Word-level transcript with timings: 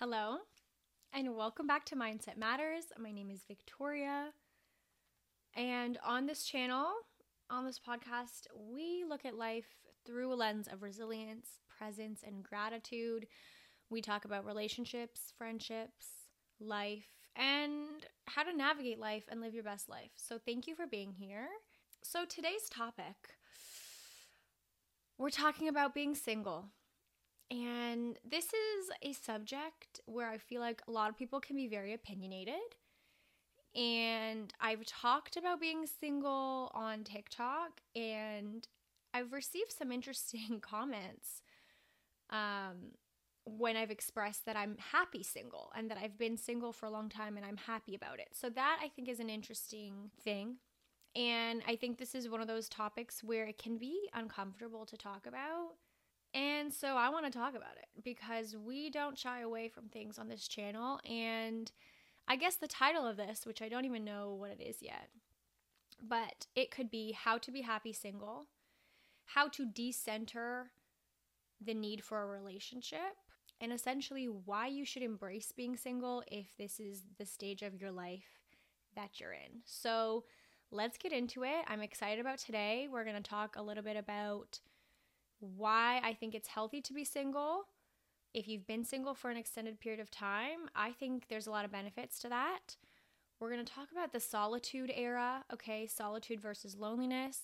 Hello, 0.00 0.38
and 1.12 1.36
welcome 1.36 1.66
back 1.66 1.84
to 1.84 1.94
Mindset 1.94 2.38
Matters. 2.38 2.84
My 2.98 3.12
name 3.12 3.30
is 3.30 3.44
Victoria, 3.46 4.28
and 5.54 5.98
on 6.02 6.24
this 6.24 6.44
channel, 6.44 6.86
on 7.50 7.66
this 7.66 7.78
podcast, 7.78 8.46
we 8.56 9.04
look 9.06 9.26
at 9.26 9.36
life 9.36 9.66
through 10.06 10.32
a 10.32 10.36
lens 10.36 10.68
of 10.72 10.80
resilience, 10.82 11.58
presence, 11.68 12.22
and 12.26 12.42
gratitude. 12.42 13.26
We 13.90 14.00
talk 14.00 14.24
about 14.24 14.46
relationships, 14.46 15.34
friendships, 15.36 16.06
life, 16.58 17.04
and 17.36 18.06
how 18.24 18.44
to 18.44 18.56
navigate 18.56 18.98
life 18.98 19.24
and 19.30 19.42
live 19.42 19.52
your 19.52 19.64
best 19.64 19.90
life. 19.90 20.12
So, 20.16 20.38
thank 20.38 20.66
you 20.66 20.74
for 20.74 20.86
being 20.86 21.12
here. 21.12 21.48
So, 22.00 22.24
today's 22.24 22.70
topic 22.70 23.34
we're 25.18 25.28
talking 25.28 25.68
about 25.68 25.94
being 25.94 26.14
single. 26.14 26.70
And 27.50 28.16
this 28.28 28.46
is 28.46 28.90
a 29.02 29.12
subject 29.12 30.00
where 30.06 30.30
I 30.30 30.38
feel 30.38 30.60
like 30.60 30.82
a 30.86 30.90
lot 30.92 31.10
of 31.10 31.18
people 31.18 31.40
can 31.40 31.56
be 31.56 31.66
very 31.66 31.92
opinionated. 31.92 32.54
And 33.74 34.52
I've 34.60 34.84
talked 34.84 35.36
about 35.36 35.60
being 35.60 35.86
single 35.86 36.70
on 36.74 37.04
TikTok, 37.04 37.80
and 37.94 38.66
I've 39.14 39.32
received 39.32 39.72
some 39.72 39.92
interesting 39.92 40.58
comments 40.62 41.42
um, 42.30 42.92
when 43.44 43.76
I've 43.76 43.90
expressed 43.90 44.46
that 44.46 44.56
I'm 44.56 44.76
happy 44.92 45.22
single 45.22 45.72
and 45.76 45.90
that 45.90 45.98
I've 45.98 46.18
been 46.18 46.36
single 46.36 46.72
for 46.72 46.86
a 46.86 46.90
long 46.90 47.08
time 47.08 47.36
and 47.36 47.46
I'm 47.46 47.56
happy 47.56 47.94
about 47.94 48.20
it. 48.20 48.28
So, 48.32 48.48
that 48.50 48.78
I 48.82 48.88
think 48.88 49.08
is 49.08 49.20
an 49.20 49.30
interesting 49.30 50.10
thing. 50.22 50.56
And 51.16 51.62
I 51.66 51.74
think 51.74 51.98
this 51.98 52.14
is 52.14 52.28
one 52.28 52.40
of 52.40 52.46
those 52.46 52.68
topics 52.68 53.24
where 53.24 53.44
it 53.44 53.58
can 53.58 53.78
be 53.78 54.08
uncomfortable 54.14 54.86
to 54.86 54.96
talk 54.96 55.26
about. 55.26 55.70
And 56.32 56.72
so 56.72 56.96
I 56.96 57.08
want 57.08 57.26
to 57.26 57.36
talk 57.36 57.56
about 57.56 57.76
it 57.76 58.04
because 58.04 58.56
we 58.56 58.90
don't 58.90 59.18
shy 59.18 59.40
away 59.40 59.68
from 59.68 59.88
things 59.88 60.18
on 60.18 60.28
this 60.28 60.46
channel. 60.46 61.00
And 61.08 61.70
I 62.28 62.36
guess 62.36 62.56
the 62.56 62.68
title 62.68 63.06
of 63.06 63.16
this, 63.16 63.44
which 63.44 63.60
I 63.60 63.68
don't 63.68 63.84
even 63.84 64.04
know 64.04 64.34
what 64.38 64.50
it 64.50 64.62
is 64.62 64.76
yet, 64.80 65.08
but 66.00 66.46
it 66.54 66.70
could 66.70 66.90
be 66.90 67.12
How 67.12 67.38
to 67.38 67.50
Be 67.50 67.62
Happy 67.62 67.92
Single, 67.92 68.46
How 69.24 69.48
to 69.48 69.66
Decenter 69.66 70.70
the 71.60 71.74
Need 71.74 72.04
for 72.04 72.22
a 72.22 72.26
Relationship, 72.26 73.16
and 73.60 73.72
essentially 73.72 74.26
why 74.26 74.68
you 74.68 74.84
should 74.84 75.02
embrace 75.02 75.52
being 75.54 75.76
single 75.76 76.22
if 76.28 76.56
this 76.56 76.78
is 76.78 77.02
the 77.18 77.26
stage 77.26 77.62
of 77.62 77.80
your 77.80 77.90
life 77.90 78.46
that 78.94 79.20
you're 79.20 79.32
in. 79.32 79.60
So, 79.64 80.24
let's 80.70 80.96
get 80.96 81.12
into 81.12 81.42
it. 81.42 81.64
I'm 81.66 81.82
excited 81.82 82.20
about 82.20 82.38
today. 82.38 82.88
We're 82.90 83.04
going 83.04 83.16
to 83.16 83.22
talk 83.22 83.56
a 83.56 83.62
little 83.62 83.82
bit 83.82 83.96
about 83.96 84.60
why 85.40 86.00
I 86.04 86.14
think 86.14 86.34
it's 86.34 86.48
healthy 86.48 86.80
to 86.82 86.92
be 86.92 87.04
single. 87.04 87.64
If 88.32 88.46
you've 88.46 88.66
been 88.66 88.84
single 88.84 89.14
for 89.14 89.30
an 89.30 89.36
extended 89.36 89.80
period 89.80 90.00
of 90.00 90.10
time, 90.10 90.68
I 90.74 90.92
think 90.92 91.26
there's 91.28 91.46
a 91.46 91.50
lot 91.50 91.64
of 91.64 91.72
benefits 91.72 92.20
to 92.20 92.28
that. 92.28 92.76
We're 93.40 93.50
going 93.50 93.64
to 93.64 93.72
talk 93.72 93.90
about 93.90 94.12
the 94.12 94.20
solitude 94.20 94.92
era, 94.94 95.44
okay, 95.52 95.86
solitude 95.86 96.40
versus 96.40 96.76
loneliness. 96.76 97.40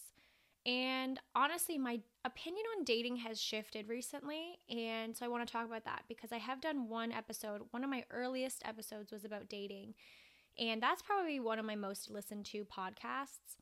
And 0.67 1.19
honestly, 1.35 1.79
my 1.79 2.01
opinion 2.25 2.65
on 2.77 2.85
dating 2.85 3.17
has 3.17 3.41
shifted 3.41 3.89
recently. 3.89 4.59
And 4.69 5.17
so 5.17 5.25
I 5.25 5.29
want 5.29 5.47
to 5.47 5.53
talk 5.53 5.65
about 5.65 5.85
that 5.85 6.03
because 6.09 6.33
I 6.33 6.39
have 6.39 6.61
done 6.61 6.89
one 6.89 7.13
episode, 7.13 7.63
one 7.71 7.83
of 7.83 7.91
my 7.91 8.05
earliest 8.11 8.63
episodes 8.65 9.11
was 9.11 9.25
about 9.25 9.49
dating. 9.49 9.95
And 10.59 10.83
that's 10.83 11.03
probably 11.03 11.41
one 11.41 11.59
of 11.59 11.65
my 11.65 11.77
most 11.77 12.11
listened 12.11 12.47
to 12.47 12.65
podcasts 12.65 13.57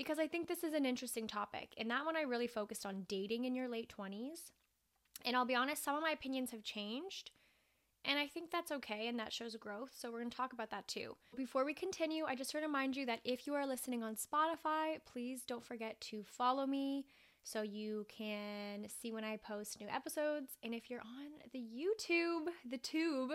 because 0.00 0.18
I 0.18 0.26
think 0.26 0.48
this 0.48 0.64
is 0.64 0.72
an 0.72 0.86
interesting 0.86 1.26
topic. 1.26 1.74
And 1.76 1.90
that 1.90 2.06
one 2.06 2.16
I 2.16 2.22
really 2.22 2.46
focused 2.46 2.86
on 2.86 3.04
dating 3.06 3.44
in 3.44 3.54
your 3.54 3.68
late 3.68 3.92
20s. 3.94 4.50
And 5.26 5.36
I'll 5.36 5.44
be 5.44 5.54
honest, 5.54 5.84
some 5.84 5.94
of 5.94 6.00
my 6.00 6.12
opinions 6.12 6.52
have 6.52 6.62
changed. 6.62 7.32
And 8.06 8.18
I 8.18 8.26
think 8.26 8.50
that's 8.50 8.72
okay 8.72 9.08
and 9.08 9.18
that 9.18 9.30
shows 9.30 9.54
growth. 9.56 9.90
So 9.94 10.10
we're 10.10 10.20
going 10.20 10.30
to 10.30 10.36
talk 10.38 10.54
about 10.54 10.70
that 10.70 10.88
too. 10.88 11.18
Before 11.36 11.66
we 11.66 11.74
continue, 11.74 12.24
I 12.24 12.34
just 12.34 12.54
want 12.54 12.64
to 12.64 12.68
remind 12.68 12.96
you 12.96 13.04
that 13.04 13.20
if 13.24 13.46
you 13.46 13.52
are 13.52 13.66
listening 13.66 14.02
on 14.02 14.14
Spotify, 14.14 15.00
please 15.04 15.42
don't 15.46 15.62
forget 15.62 16.00
to 16.00 16.24
follow 16.26 16.66
me 16.66 17.04
so 17.42 17.60
you 17.60 18.06
can 18.08 18.86
see 18.88 19.12
when 19.12 19.22
I 19.22 19.36
post 19.36 19.80
new 19.82 19.88
episodes. 19.88 20.52
And 20.62 20.74
if 20.74 20.88
you're 20.88 21.00
on 21.00 21.50
the 21.52 21.58
YouTube, 21.58 22.46
the 22.70 22.78
tube, 22.78 23.32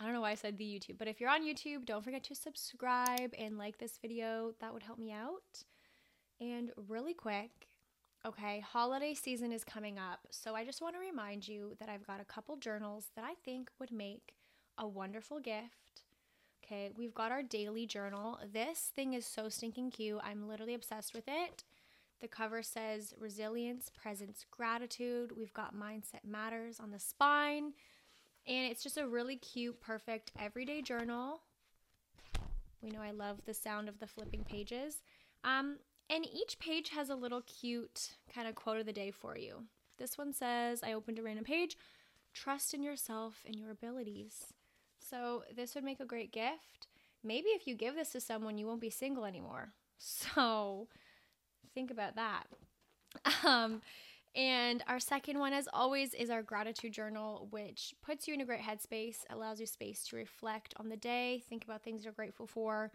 I 0.00 0.04
don't 0.04 0.14
know 0.14 0.22
why 0.22 0.30
I 0.30 0.36
said 0.36 0.56
the 0.56 0.64
YouTube, 0.64 0.96
but 0.96 1.08
if 1.08 1.20
you're 1.20 1.28
on 1.28 1.44
YouTube, 1.44 1.84
don't 1.84 2.02
forget 2.02 2.24
to 2.24 2.34
subscribe 2.34 3.34
and 3.38 3.58
like 3.58 3.76
this 3.76 3.98
video. 4.00 4.54
That 4.62 4.72
would 4.72 4.82
help 4.82 4.98
me 4.98 5.12
out. 5.12 5.64
And 6.40 6.70
really 6.88 7.12
quick, 7.12 7.68
okay, 8.24 8.60
holiday 8.60 9.14
season 9.14 9.52
is 9.52 9.62
coming 9.62 9.98
up. 9.98 10.20
So 10.30 10.54
I 10.54 10.64
just 10.64 10.80
want 10.80 10.94
to 10.94 11.00
remind 11.00 11.46
you 11.46 11.76
that 11.78 11.88
I've 11.88 12.06
got 12.06 12.20
a 12.20 12.24
couple 12.24 12.56
journals 12.56 13.08
that 13.14 13.24
I 13.24 13.34
think 13.44 13.70
would 13.78 13.92
make 13.92 14.34
a 14.78 14.88
wonderful 14.88 15.38
gift. 15.38 16.02
Okay, 16.64 16.90
we've 16.96 17.14
got 17.14 17.32
our 17.32 17.42
daily 17.42 17.86
journal. 17.86 18.38
This 18.52 18.90
thing 18.94 19.14
is 19.14 19.26
so 19.26 19.48
stinking 19.48 19.90
cute. 19.90 20.20
I'm 20.22 20.48
literally 20.48 20.74
obsessed 20.74 21.14
with 21.14 21.24
it. 21.26 21.64
The 22.20 22.28
cover 22.28 22.62
says 22.62 23.14
resilience, 23.18 23.90
presence, 23.90 24.44
gratitude. 24.50 25.32
We've 25.36 25.54
got 25.54 25.74
mindset 25.74 26.24
matters 26.26 26.78
on 26.78 26.90
the 26.90 26.98
spine. 26.98 27.72
And 28.46 28.70
it's 28.70 28.82
just 28.82 28.98
a 28.98 29.06
really 29.06 29.36
cute, 29.36 29.80
perfect 29.80 30.30
everyday 30.38 30.80
journal. 30.80 31.42
We 32.82 32.90
know 32.90 33.02
I 33.02 33.10
love 33.10 33.42
the 33.44 33.54
sound 33.54 33.88
of 33.88 33.98
the 33.98 34.06
flipping 34.06 34.44
pages. 34.44 35.02
Um, 35.44 35.78
and 36.10 36.26
each 36.26 36.58
page 36.58 36.90
has 36.90 37.08
a 37.08 37.14
little 37.14 37.42
cute 37.42 38.10
kind 38.34 38.48
of 38.48 38.56
quote 38.56 38.80
of 38.80 38.86
the 38.86 38.92
day 38.92 39.12
for 39.12 39.38
you. 39.38 39.64
This 39.96 40.18
one 40.18 40.32
says, 40.32 40.82
I 40.82 40.92
opened 40.92 41.18
a 41.20 41.22
random 41.22 41.44
page, 41.44 41.76
trust 42.34 42.74
in 42.74 42.82
yourself 42.82 43.44
and 43.46 43.54
your 43.54 43.70
abilities. 43.70 44.52
So 44.98 45.44
this 45.54 45.74
would 45.74 45.84
make 45.84 46.00
a 46.00 46.04
great 46.04 46.32
gift. 46.32 46.88
Maybe 47.22 47.48
if 47.50 47.66
you 47.66 47.76
give 47.76 47.94
this 47.94 48.10
to 48.12 48.20
someone, 48.20 48.58
you 48.58 48.66
won't 48.66 48.80
be 48.80 48.90
single 48.90 49.24
anymore. 49.24 49.72
So 50.02 50.88
think 51.74 51.90
about 51.90 52.16
that. 52.16 52.44
Um, 53.44 53.82
and 54.34 54.82
our 54.86 54.98
second 54.98 55.38
one, 55.38 55.52
as 55.52 55.68
always, 55.74 56.14
is 56.14 56.30
our 56.30 56.42
gratitude 56.42 56.94
journal, 56.94 57.48
which 57.50 57.94
puts 58.02 58.26
you 58.26 58.32
in 58.32 58.40
a 58.40 58.46
great 58.46 58.60
headspace, 58.60 59.18
allows 59.28 59.60
you 59.60 59.66
space 59.66 60.04
to 60.04 60.16
reflect 60.16 60.72
on 60.78 60.88
the 60.88 60.96
day, 60.96 61.42
think 61.50 61.64
about 61.64 61.82
things 61.82 62.02
you're 62.02 62.14
grateful 62.14 62.46
for, 62.46 62.92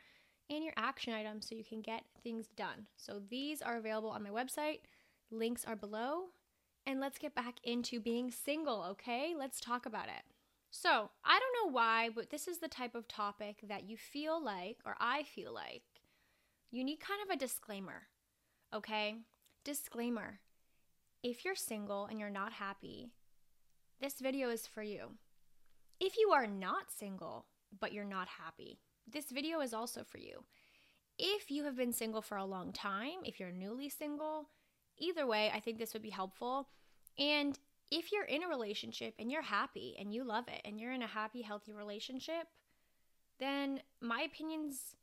and 0.50 0.63
your 0.63 0.73
action 0.78 1.13
items 1.13 1.47
so 1.47 1.56
you 1.56 1.63
can 1.63 1.81
get 1.81 2.03
things 2.23 2.47
done. 2.56 2.88
So 2.97 3.22
these 3.29 3.61
are 3.61 3.78
available 3.78 4.09
on 4.09 4.23
my 4.23 4.29
website. 4.29 4.79
Links 5.31 5.66
are 5.66 5.75
below. 5.75 6.25
And 6.88 7.00
let's 7.00 7.17
get 7.17 7.33
back 7.33 7.56
into 7.63 8.00
being 8.00 8.29
single, 8.29 8.84
okay? 8.91 9.34
Let's 9.38 9.59
talk 9.59 9.88
about 9.88 10.05
it. 10.05 10.23
So, 10.69 11.09
I 11.23 11.39
don't 11.39 11.66
know 11.66 11.73
why, 11.73 12.09
but 12.13 12.29
this 12.29 12.47
is 12.47 12.59
the 12.59 12.67
type 12.67 12.94
of 12.94 13.07
topic 13.07 13.61
that 13.67 13.89
you 13.89 13.97
feel 13.97 14.44
like, 14.44 14.78
or 14.85 14.95
I 15.00 15.23
feel 15.23 15.51
like, 15.53 15.84
you 16.69 16.84
need 16.84 17.00
kind 17.00 17.22
of 17.23 17.34
a 17.34 17.39
disclaimer, 17.39 18.03
okay? 18.73 19.16
Disclaimer 19.63 20.41
if 21.25 21.44
you're 21.44 21.55
single 21.55 22.05
and 22.05 22.19
you're 22.19 22.29
not 22.29 22.53
happy, 22.53 23.07
this 24.00 24.19
video 24.19 24.50
is 24.51 24.67
for 24.67 24.84
you. 24.84 25.13
If 26.00 26.19
you 26.19 26.29
are 26.34 26.45
not 26.45 26.91
single, 26.95 27.47
but 27.79 27.94
you're 27.94 28.03
not 28.03 28.28
happy, 28.28 28.78
this 29.11 29.31
video 29.31 29.61
is 29.61 29.73
also 29.73 30.03
for 30.03 30.17
you. 30.17 30.43
If 31.17 31.49
you 31.49 31.63
have 31.63 31.77
been 31.77 31.93
single 31.93 32.21
for 32.21 32.38
a 32.38 32.45
long 32.45 32.73
time, 32.73 33.23
if 33.23 33.39
you're 33.39 33.51
newly 33.51 33.89
single, 33.89 34.49
either 34.97 35.25
way, 35.25 35.51
I 35.53 35.59
think 35.59 35.77
this 35.77 35.93
would 35.93 36.01
be 36.01 36.09
helpful. 36.09 36.67
And 37.17 37.57
if 37.91 38.11
you're 38.11 38.25
in 38.25 38.43
a 38.43 38.47
relationship 38.47 39.13
and 39.19 39.31
you're 39.31 39.41
happy 39.41 39.95
and 39.99 40.13
you 40.13 40.23
love 40.23 40.47
it 40.47 40.61
and 40.66 40.79
you're 40.79 40.91
in 40.91 41.03
a 41.03 41.07
happy, 41.07 41.41
healthy 41.41 41.71
relationship, 41.71 42.47
then 43.39 43.81
my 44.01 44.21
opinions 44.21 44.95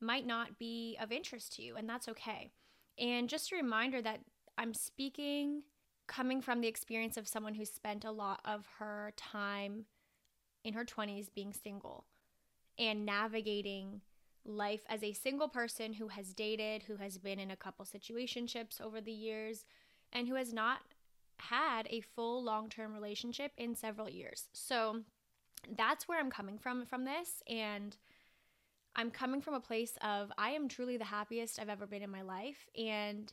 might 0.00 0.26
not 0.26 0.58
be 0.58 0.96
of 1.00 1.10
interest 1.10 1.54
to 1.54 1.62
you, 1.62 1.76
and 1.76 1.88
that's 1.88 2.08
okay. 2.08 2.50
And 2.98 3.28
just 3.28 3.50
a 3.52 3.56
reminder 3.56 4.00
that 4.02 4.20
I'm 4.56 4.74
speaking 4.74 5.62
coming 6.06 6.40
from 6.40 6.60
the 6.60 6.68
experience 6.68 7.16
of 7.16 7.28
someone 7.28 7.54
who 7.54 7.64
spent 7.64 8.04
a 8.04 8.10
lot 8.10 8.40
of 8.44 8.66
her 8.78 9.12
time 9.16 9.84
in 10.64 10.74
her 10.74 10.84
20s 10.84 11.28
being 11.34 11.52
single 11.52 12.04
and 12.78 13.04
navigating 13.04 14.00
life 14.44 14.84
as 14.88 15.02
a 15.02 15.12
single 15.12 15.48
person 15.48 15.92
who 15.94 16.08
has 16.08 16.32
dated, 16.32 16.84
who 16.84 16.96
has 16.96 17.18
been 17.18 17.38
in 17.38 17.50
a 17.50 17.56
couple 17.56 17.84
situationships 17.84 18.80
over 18.80 19.00
the 19.00 19.12
years, 19.12 19.64
and 20.12 20.28
who 20.28 20.34
has 20.34 20.52
not 20.52 20.80
had 21.38 21.86
a 21.90 22.00
full 22.00 22.42
long-term 22.42 22.92
relationship 22.92 23.52
in 23.56 23.74
several 23.74 24.08
years. 24.08 24.48
So 24.52 25.02
that's 25.76 26.08
where 26.08 26.18
I'm 26.18 26.30
coming 26.30 26.58
from 26.58 26.86
from 26.86 27.04
this 27.04 27.42
and 27.48 27.96
I'm 28.96 29.10
coming 29.10 29.40
from 29.40 29.54
a 29.54 29.60
place 29.60 29.96
of 30.02 30.32
I 30.38 30.50
am 30.50 30.68
truly 30.68 30.96
the 30.96 31.04
happiest 31.04 31.60
I've 31.60 31.68
ever 31.68 31.86
been 31.86 32.02
in 32.02 32.10
my 32.10 32.22
life 32.22 32.66
and 32.76 33.32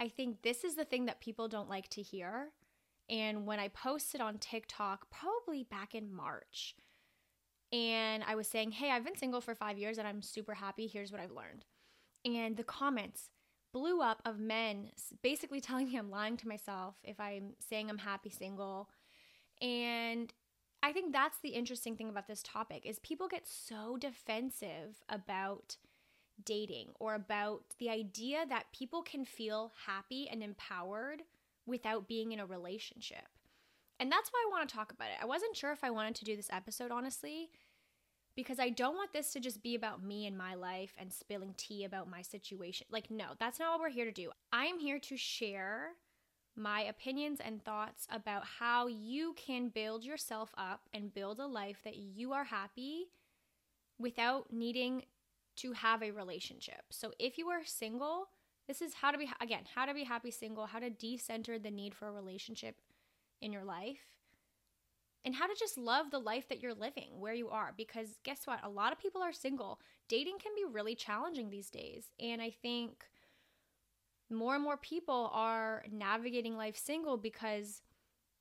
I 0.00 0.08
think 0.08 0.42
this 0.42 0.64
is 0.64 0.74
the 0.74 0.84
thing 0.84 1.06
that 1.06 1.20
people 1.20 1.48
don't 1.48 1.68
like 1.68 1.88
to 1.90 2.02
hear. 2.02 2.50
And 3.08 3.46
when 3.46 3.60
I 3.60 3.68
posted 3.68 4.20
on 4.20 4.38
TikTok, 4.38 5.06
probably 5.10 5.64
back 5.64 5.94
in 5.94 6.12
March, 6.12 6.74
and 7.74 8.22
I 8.24 8.36
was 8.36 8.46
saying, 8.46 8.70
Hey, 8.70 8.90
I've 8.90 9.04
been 9.04 9.16
single 9.16 9.40
for 9.40 9.54
five 9.54 9.78
years 9.78 9.98
and 9.98 10.06
I'm 10.06 10.22
super 10.22 10.54
happy. 10.54 10.86
Here's 10.86 11.10
what 11.10 11.20
I've 11.20 11.32
learned. 11.32 11.64
And 12.24 12.56
the 12.56 12.62
comments 12.62 13.30
blew 13.72 14.00
up 14.00 14.22
of 14.24 14.38
men 14.38 14.90
basically 15.22 15.60
telling 15.60 15.88
me 15.88 15.96
I'm 15.96 16.10
lying 16.10 16.36
to 16.38 16.48
myself 16.48 16.94
if 17.02 17.18
I'm 17.18 17.54
saying 17.58 17.90
I'm 17.90 17.98
happy 17.98 18.30
single. 18.30 18.88
And 19.60 20.32
I 20.84 20.92
think 20.92 21.12
that's 21.12 21.38
the 21.42 21.50
interesting 21.50 21.96
thing 21.96 22.08
about 22.08 22.28
this 22.28 22.44
topic 22.44 22.86
is 22.86 23.00
people 23.00 23.26
get 23.26 23.48
so 23.48 23.96
defensive 23.96 25.02
about 25.08 25.76
dating 26.44 26.90
or 27.00 27.14
about 27.14 27.62
the 27.80 27.90
idea 27.90 28.44
that 28.48 28.72
people 28.72 29.02
can 29.02 29.24
feel 29.24 29.72
happy 29.86 30.28
and 30.30 30.42
empowered 30.42 31.22
without 31.66 32.06
being 32.06 32.30
in 32.30 32.38
a 32.38 32.46
relationship. 32.46 33.26
And 33.98 34.10
that's 34.10 34.30
why 34.30 34.44
I 34.46 34.50
want 34.50 34.68
to 34.68 34.74
talk 34.74 34.92
about 34.92 35.08
it. 35.08 35.22
I 35.22 35.26
wasn't 35.26 35.56
sure 35.56 35.72
if 35.72 35.84
I 35.84 35.90
wanted 35.90 36.16
to 36.16 36.24
do 36.24 36.36
this 36.36 36.50
episode, 36.52 36.90
honestly, 36.90 37.50
because 38.36 38.58
I 38.58 38.70
don't 38.70 38.96
want 38.96 39.12
this 39.12 39.32
to 39.32 39.40
just 39.40 39.62
be 39.62 39.74
about 39.74 40.02
me 40.02 40.26
and 40.26 40.36
my 40.36 40.54
life 40.54 40.92
and 40.98 41.12
spilling 41.12 41.54
tea 41.56 41.84
about 41.84 42.10
my 42.10 42.22
situation. 42.22 42.86
Like, 42.90 43.10
no, 43.10 43.26
that's 43.38 43.58
not 43.58 43.72
what 43.72 43.80
we're 43.80 43.94
here 43.94 44.04
to 44.04 44.12
do. 44.12 44.30
I 44.52 44.66
am 44.66 44.78
here 44.78 44.98
to 44.98 45.16
share 45.16 45.90
my 46.56 46.82
opinions 46.82 47.40
and 47.44 47.64
thoughts 47.64 48.06
about 48.10 48.44
how 48.58 48.86
you 48.86 49.34
can 49.36 49.68
build 49.68 50.04
yourself 50.04 50.50
up 50.56 50.82
and 50.92 51.14
build 51.14 51.40
a 51.40 51.46
life 51.46 51.78
that 51.84 51.96
you 51.96 52.32
are 52.32 52.44
happy 52.44 53.06
without 53.98 54.52
needing 54.52 55.04
to 55.56 55.72
have 55.72 56.02
a 56.02 56.10
relationship. 56.10 56.82
So 56.90 57.12
if 57.18 57.38
you 57.38 57.48
are 57.48 57.64
single, 57.64 58.28
this 58.66 58.82
is 58.82 58.94
how 58.94 59.10
to 59.10 59.18
be 59.18 59.30
again, 59.40 59.64
how 59.74 59.86
to 59.86 59.94
be 59.94 60.04
happy 60.04 60.30
single, 60.30 60.66
how 60.66 60.78
to 60.78 60.90
decenter 60.90 61.58
the 61.58 61.70
need 61.70 61.94
for 61.94 62.08
a 62.08 62.12
relationship 62.12 62.76
in 63.40 63.52
your 63.52 63.64
life. 63.64 64.13
And 65.24 65.34
how 65.34 65.46
to 65.46 65.56
just 65.58 65.78
love 65.78 66.10
the 66.10 66.18
life 66.18 66.48
that 66.48 66.60
you're 66.60 66.74
living 66.74 67.18
where 67.18 67.32
you 67.32 67.48
are 67.48 67.72
because 67.76 68.18
guess 68.24 68.46
what? 68.46 68.60
A 68.62 68.68
lot 68.68 68.92
of 68.92 68.98
people 68.98 69.22
are 69.22 69.32
single. 69.32 69.80
Dating 70.06 70.36
can 70.38 70.52
be 70.54 70.70
really 70.70 70.94
challenging 70.94 71.48
these 71.48 71.70
days. 71.70 72.10
And 72.20 72.42
I 72.42 72.50
think 72.50 73.06
more 74.30 74.54
and 74.54 74.62
more 74.62 74.76
people 74.76 75.30
are 75.32 75.84
navigating 75.90 76.56
life 76.56 76.76
single 76.76 77.16
because 77.16 77.80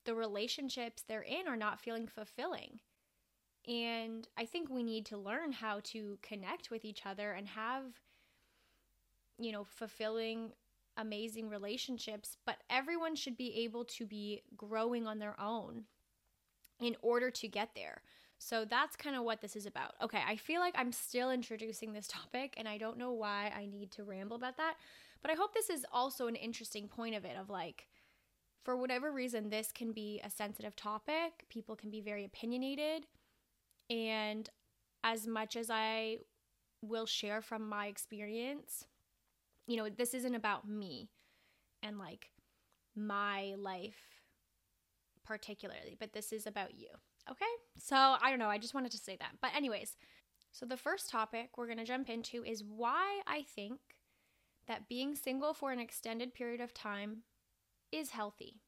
the 0.05 0.15
relationships 0.15 1.03
they're 1.07 1.21
in 1.21 1.47
are 1.47 1.55
not 1.55 1.79
feeling 1.79 2.07
fulfilling. 2.07 2.79
And 3.67 4.27
I 4.37 4.45
think 4.45 4.69
we 4.69 4.83
need 4.83 5.05
to 5.07 5.17
learn 5.17 5.53
how 5.53 5.79
to 5.85 6.17
connect 6.21 6.69
with 6.69 6.83
each 6.83 7.05
other 7.05 7.31
and 7.31 7.47
have, 7.47 7.83
you 9.39 9.53
know, 9.53 9.63
fulfilling, 9.63 10.51
amazing 10.97 11.49
relationships. 11.49 12.35
But 12.45 12.57
everyone 12.69 13.15
should 13.15 13.37
be 13.37 13.63
able 13.63 13.85
to 13.85 14.05
be 14.05 14.43
growing 14.57 15.07
on 15.07 15.19
their 15.19 15.39
own 15.39 15.85
in 16.79 16.95
order 17.01 17.29
to 17.31 17.47
get 17.47 17.69
there. 17.75 18.01
So 18.39 18.65
that's 18.65 18.95
kind 18.95 19.15
of 19.15 19.23
what 19.23 19.41
this 19.41 19.55
is 19.55 19.65
about. 19.65 19.93
Okay, 20.01 20.21
I 20.27 20.35
feel 20.35 20.59
like 20.59 20.75
I'm 20.77 20.91
still 20.91 21.31
introducing 21.31 21.93
this 21.93 22.07
topic 22.07 22.55
and 22.57 22.67
I 22.67 22.77
don't 22.77 22.97
know 22.97 23.13
why 23.13 23.53
I 23.55 23.65
need 23.65 23.91
to 23.91 24.03
ramble 24.03 24.35
about 24.35 24.57
that, 24.57 24.75
but 25.21 25.31
I 25.31 25.35
hope 25.35 25.53
this 25.53 25.69
is 25.69 25.85
also 25.91 26.27
an 26.27 26.35
interesting 26.35 26.87
point 26.87 27.15
of 27.15 27.23
it 27.23 27.37
of 27.39 27.49
like 27.49 27.87
for 28.65 28.75
whatever 28.75 29.11
reason 29.11 29.49
this 29.49 29.71
can 29.71 29.91
be 29.91 30.21
a 30.23 30.29
sensitive 30.29 30.75
topic, 30.75 31.45
people 31.49 31.75
can 31.75 31.89
be 31.89 32.01
very 32.01 32.25
opinionated 32.25 33.05
and 33.89 34.49
as 35.03 35.27
much 35.27 35.55
as 35.55 35.69
I 35.69 36.17
will 36.81 37.05
share 37.05 37.41
from 37.41 37.67
my 37.67 37.87
experience, 37.87 38.85
you 39.67 39.77
know, 39.77 39.89
this 39.89 40.13
isn't 40.13 40.35
about 40.35 40.67
me 40.67 41.09
and 41.81 41.97
like 41.97 42.29
my 42.95 43.53
life 43.57 44.12
particularly, 45.23 45.95
but 45.99 46.13
this 46.13 46.31
is 46.31 46.47
about 46.47 46.75
you. 46.75 46.87
Okay? 47.29 47.45
So 47.77 47.95
I 47.95 48.29
don't 48.29 48.39
know. 48.39 48.49
I 48.49 48.57
just 48.57 48.73
wanted 48.73 48.91
to 48.91 48.97
say 48.97 49.17
that. 49.19 49.37
But, 49.41 49.51
anyways, 49.55 49.95
so 50.51 50.65
the 50.65 50.77
first 50.77 51.09
topic 51.09 51.57
we're 51.57 51.67
going 51.67 51.77
to 51.77 51.85
jump 51.85 52.09
into 52.09 52.43
is 52.43 52.63
why 52.63 53.21
I 53.25 53.43
think 53.43 53.79
that 54.67 54.87
being 54.87 55.15
single 55.15 55.53
for 55.53 55.71
an 55.71 55.79
extended 55.79 56.33
period 56.33 56.61
of 56.61 56.73
time 56.73 57.23
is 57.91 58.11
healthy. 58.11 58.61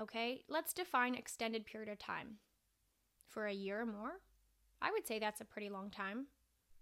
Okay? 0.00 0.44
Let's 0.48 0.72
define 0.72 1.14
extended 1.14 1.66
period 1.66 1.90
of 1.90 1.98
time. 1.98 2.38
For 3.28 3.46
a 3.46 3.52
year 3.52 3.80
or 3.80 3.86
more, 3.86 4.20
I 4.80 4.90
would 4.90 5.06
say 5.06 5.18
that's 5.18 5.40
a 5.40 5.46
pretty 5.46 5.70
long 5.70 5.90
time. 5.90 6.26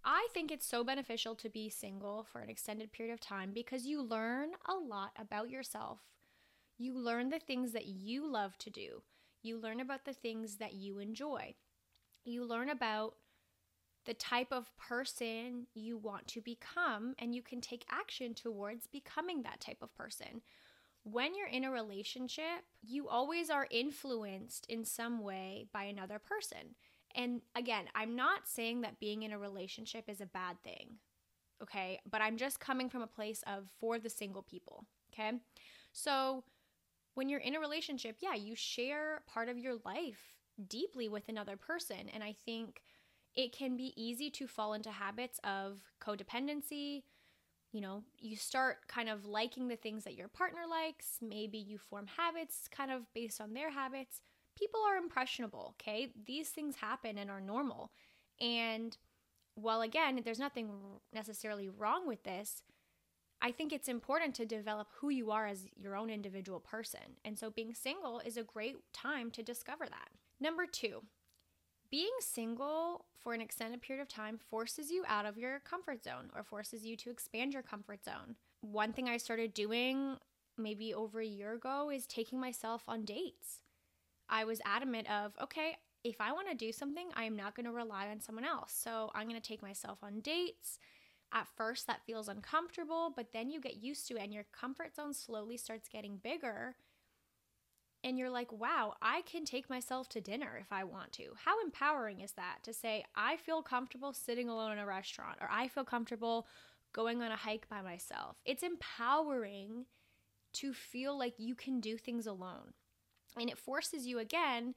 I 0.04 0.28
think 0.32 0.50
it's 0.50 0.66
so 0.66 0.82
beneficial 0.82 1.34
to 1.36 1.50
be 1.50 1.68
single 1.68 2.24
for 2.24 2.40
an 2.40 2.48
extended 2.48 2.92
period 2.92 3.12
of 3.12 3.20
time 3.20 3.52
because 3.52 3.86
you 3.86 4.02
learn 4.02 4.50
a 4.66 4.74
lot 4.74 5.12
about 5.18 5.50
yourself. 5.50 6.00
You 6.80 6.98
learn 6.98 7.28
the 7.28 7.38
things 7.38 7.72
that 7.72 7.88
you 7.88 8.26
love 8.26 8.56
to 8.56 8.70
do. 8.70 9.02
You 9.42 9.58
learn 9.58 9.80
about 9.80 10.06
the 10.06 10.14
things 10.14 10.56
that 10.56 10.72
you 10.72 10.98
enjoy. 10.98 11.54
You 12.24 12.42
learn 12.42 12.70
about 12.70 13.16
the 14.06 14.14
type 14.14 14.50
of 14.50 14.74
person 14.78 15.66
you 15.74 15.98
want 15.98 16.26
to 16.28 16.40
become, 16.40 17.14
and 17.18 17.34
you 17.34 17.42
can 17.42 17.60
take 17.60 17.84
action 17.90 18.32
towards 18.32 18.86
becoming 18.86 19.42
that 19.42 19.60
type 19.60 19.82
of 19.82 19.94
person. 19.94 20.40
When 21.02 21.34
you're 21.34 21.48
in 21.48 21.64
a 21.64 21.70
relationship, 21.70 22.64
you 22.80 23.08
always 23.08 23.50
are 23.50 23.68
influenced 23.70 24.64
in 24.70 24.86
some 24.86 25.22
way 25.22 25.66
by 25.74 25.82
another 25.82 26.18
person. 26.18 26.76
And 27.14 27.42
again, 27.54 27.84
I'm 27.94 28.16
not 28.16 28.48
saying 28.48 28.80
that 28.80 29.00
being 29.00 29.22
in 29.22 29.32
a 29.32 29.38
relationship 29.38 30.08
is 30.08 30.22
a 30.22 30.26
bad 30.26 30.56
thing, 30.64 30.94
okay? 31.62 32.00
But 32.10 32.22
I'm 32.22 32.38
just 32.38 32.58
coming 32.58 32.88
from 32.88 33.02
a 33.02 33.06
place 33.06 33.44
of 33.46 33.68
for 33.78 33.98
the 33.98 34.08
single 34.08 34.42
people, 34.42 34.86
okay? 35.12 35.32
So 35.92 36.44
when 37.14 37.28
you're 37.28 37.40
in 37.40 37.54
a 37.54 37.60
relationship, 37.60 38.16
yeah, 38.20 38.34
you 38.34 38.54
share 38.54 39.22
part 39.26 39.48
of 39.48 39.58
your 39.58 39.74
life 39.84 40.34
deeply 40.68 41.08
with 41.08 41.28
another 41.28 41.56
person. 41.56 42.08
And 42.12 42.22
I 42.22 42.34
think 42.44 42.82
it 43.34 43.52
can 43.52 43.76
be 43.76 43.92
easy 43.96 44.30
to 44.30 44.46
fall 44.46 44.74
into 44.74 44.90
habits 44.90 45.40
of 45.44 45.80
codependency. 46.00 47.02
You 47.72 47.80
know, 47.80 48.02
you 48.18 48.36
start 48.36 48.88
kind 48.88 49.08
of 49.08 49.26
liking 49.26 49.68
the 49.68 49.76
things 49.76 50.04
that 50.04 50.16
your 50.16 50.28
partner 50.28 50.62
likes. 50.68 51.18
Maybe 51.20 51.58
you 51.58 51.78
form 51.78 52.06
habits 52.16 52.68
kind 52.70 52.90
of 52.90 53.02
based 53.14 53.40
on 53.40 53.54
their 53.54 53.70
habits 53.70 54.20
people 54.60 54.80
are 54.86 54.96
impressionable, 54.96 55.74
okay? 55.80 56.12
These 56.26 56.50
things 56.50 56.76
happen 56.76 57.18
and 57.18 57.30
are 57.30 57.40
normal. 57.40 57.90
And 58.40 58.96
while 59.54 59.80
again, 59.80 60.20
there's 60.24 60.38
nothing 60.38 60.70
necessarily 61.12 61.68
wrong 61.68 62.06
with 62.06 62.22
this, 62.24 62.62
I 63.42 63.52
think 63.52 63.72
it's 63.72 63.88
important 63.88 64.34
to 64.34 64.44
develop 64.44 64.88
who 64.96 65.08
you 65.08 65.30
are 65.30 65.46
as 65.46 65.66
your 65.76 65.96
own 65.96 66.10
individual 66.10 66.60
person. 66.60 67.00
And 67.24 67.38
so 67.38 67.50
being 67.50 67.74
single 67.74 68.20
is 68.20 68.36
a 68.36 68.42
great 68.42 68.76
time 68.92 69.30
to 69.32 69.42
discover 69.42 69.86
that. 69.86 70.08
Number 70.40 70.66
two, 70.66 71.02
being 71.90 72.10
single 72.20 73.06
for 73.22 73.32
an 73.32 73.40
extended 73.40 73.82
period 73.82 74.02
of 74.02 74.08
time 74.08 74.38
forces 74.38 74.90
you 74.90 75.04
out 75.08 75.26
of 75.26 75.38
your 75.38 75.60
comfort 75.60 76.04
zone 76.04 76.30
or 76.36 76.42
forces 76.42 76.84
you 76.84 76.96
to 76.98 77.10
expand 77.10 77.52
your 77.52 77.62
comfort 77.62 78.04
zone. 78.04 78.36
One 78.60 78.92
thing 78.92 79.08
I 79.08 79.16
started 79.16 79.54
doing 79.54 80.16
maybe 80.58 80.92
over 80.92 81.20
a 81.20 81.26
year 81.26 81.54
ago 81.54 81.90
is 81.90 82.06
taking 82.06 82.38
myself 82.38 82.82
on 82.86 83.04
dates. 83.04 83.62
I 84.28 84.44
was 84.44 84.60
adamant 84.64 85.10
of, 85.10 85.32
okay, 85.42 85.76
if 86.04 86.20
I 86.20 86.32
want 86.32 86.48
to 86.48 86.54
do 86.54 86.72
something, 86.72 87.08
I 87.16 87.24
am 87.24 87.36
not 87.36 87.54
going 87.54 87.66
to 87.66 87.72
rely 87.72 88.08
on 88.08 88.20
someone 88.20 88.44
else. 88.44 88.72
So 88.72 89.10
I'm 89.14 89.28
going 89.28 89.40
to 89.40 89.46
take 89.46 89.62
myself 89.62 89.98
on 90.02 90.20
dates. 90.20 90.78
At 91.32 91.48
first, 91.56 91.86
that 91.86 92.04
feels 92.04 92.28
uncomfortable, 92.28 93.12
but 93.14 93.32
then 93.32 93.50
you 93.50 93.60
get 93.60 93.82
used 93.82 94.08
to 94.08 94.16
it 94.16 94.22
and 94.22 94.32
your 94.34 94.46
comfort 94.52 94.96
zone 94.96 95.14
slowly 95.14 95.56
starts 95.56 95.88
getting 95.88 96.16
bigger. 96.16 96.74
And 98.02 98.18
you're 98.18 98.30
like, 98.30 98.50
wow, 98.50 98.94
I 99.00 99.22
can 99.22 99.44
take 99.44 99.70
myself 99.70 100.08
to 100.10 100.20
dinner 100.20 100.58
if 100.60 100.72
I 100.72 100.84
want 100.84 101.12
to. 101.12 101.28
How 101.44 101.60
empowering 101.60 102.20
is 102.20 102.32
that 102.32 102.58
to 102.64 102.72
say, 102.72 103.04
I 103.14 103.36
feel 103.36 103.62
comfortable 103.62 104.12
sitting 104.12 104.48
alone 104.48 104.72
in 104.72 104.78
a 104.78 104.86
restaurant 104.86 105.38
or 105.40 105.48
I 105.50 105.68
feel 105.68 105.84
comfortable 105.84 106.46
going 106.92 107.22
on 107.22 107.30
a 107.30 107.36
hike 107.36 107.68
by 107.68 107.82
myself? 107.82 108.38
It's 108.44 108.62
empowering 108.62 109.84
to 110.54 110.72
feel 110.72 111.16
like 111.16 111.34
you 111.38 111.54
can 111.54 111.78
do 111.80 111.96
things 111.96 112.26
alone. 112.26 112.72
And 113.38 113.48
it 113.48 113.58
forces 113.58 114.06
you 114.06 114.18
again 114.18 114.74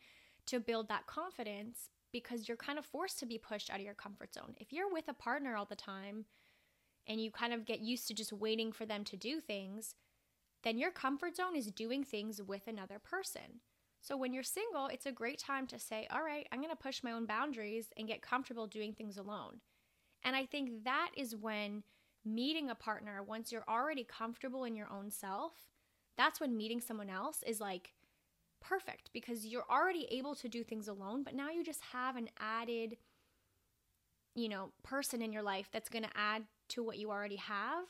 to 0.47 0.59
build 0.59 0.89
that 0.89 1.07
confidence 1.07 1.89
because 2.11 2.47
you're 2.47 2.57
kind 2.57 2.77
of 2.77 2.85
forced 2.85 3.19
to 3.19 3.25
be 3.25 3.37
pushed 3.37 3.69
out 3.69 3.79
of 3.79 3.85
your 3.85 3.95
comfort 3.95 4.33
zone. 4.33 4.53
If 4.57 4.71
you're 4.71 4.91
with 4.91 5.07
a 5.07 5.13
partner 5.13 5.55
all 5.55 5.65
the 5.65 5.75
time 5.75 6.25
and 7.07 7.21
you 7.21 7.31
kind 7.31 7.53
of 7.53 7.65
get 7.65 7.79
used 7.79 8.07
to 8.07 8.13
just 8.13 8.33
waiting 8.33 8.71
for 8.71 8.85
them 8.85 9.03
to 9.05 9.17
do 9.17 9.39
things, 9.39 9.95
then 10.63 10.77
your 10.77 10.91
comfort 10.91 11.35
zone 11.35 11.55
is 11.55 11.67
doing 11.67 12.03
things 12.03 12.41
with 12.41 12.67
another 12.67 12.99
person. 12.99 13.61
So 14.01 14.17
when 14.17 14.33
you're 14.33 14.43
single, 14.43 14.87
it's 14.87 15.05
a 15.05 15.11
great 15.11 15.39
time 15.39 15.65
to 15.67 15.79
say, 15.79 16.07
all 16.11 16.23
right, 16.23 16.47
I'm 16.51 16.59
going 16.59 16.69
to 16.69 16.75
push 16.75 17.03
my 17.03 17.11
own 17.11 17.25
boundaries 17.25 17.87
and 17.97 18.07
get 18.07 18.21
comfortable 18.21 18.67
doing 18.67 18.93
things 18.93 19.17
alone. 19.17 19.61
And 20.23 20.35
I 20.35 20.45
think 20.45 20.83
that 20.83 21.11
is 21.15 21.35
when 21.35 21.83
meeting 22.25 22.69
a 22.69 22.75
partner, 22.75 23.23
once 23.23 23.51
you're 23.51 23.65
already 23.67 24.03
comfortable 24.03 24.63
in 24.63 24.75
your 24.75 24.91
own 24.91 25.09
self, 25.11 25.53
that's 26.17 26.39
when 26.39 26.57
meeting 26.57 26.81
someone 26.81 27.09
else 27.09 27.43
is 27.45 27.59
like 27.59 27.93
perfect 28.61 29.09
because 29.13 29.45
you're 29.45 29.65
already 29.69 30.07
able 30.11 30.35
to 30.35 30.47
do 30.47 30.63
things 30.63 30.87
alone, 30.87 31.23
but 31.23 31.35
now 31.35 31.49
you 31.49 31.63
just 31.63 31.81
have 31.91 32.15
an 32.15 32.29
added, 32.39 32.97
you 34.35 34.47
know, 34.47 34.71
person 34.83 35.21
in 35.21 35.33
your 35.33 35.43
life 35.43 35.69
that's 35.71 35.89
going 35.89 36.03
to 36.03 36.17
add 36.17 36.43
to 36.69 36.83
what 36.83 36.97
you 36.97 37.11
already 37.11 37.37
have, 37.37 37.85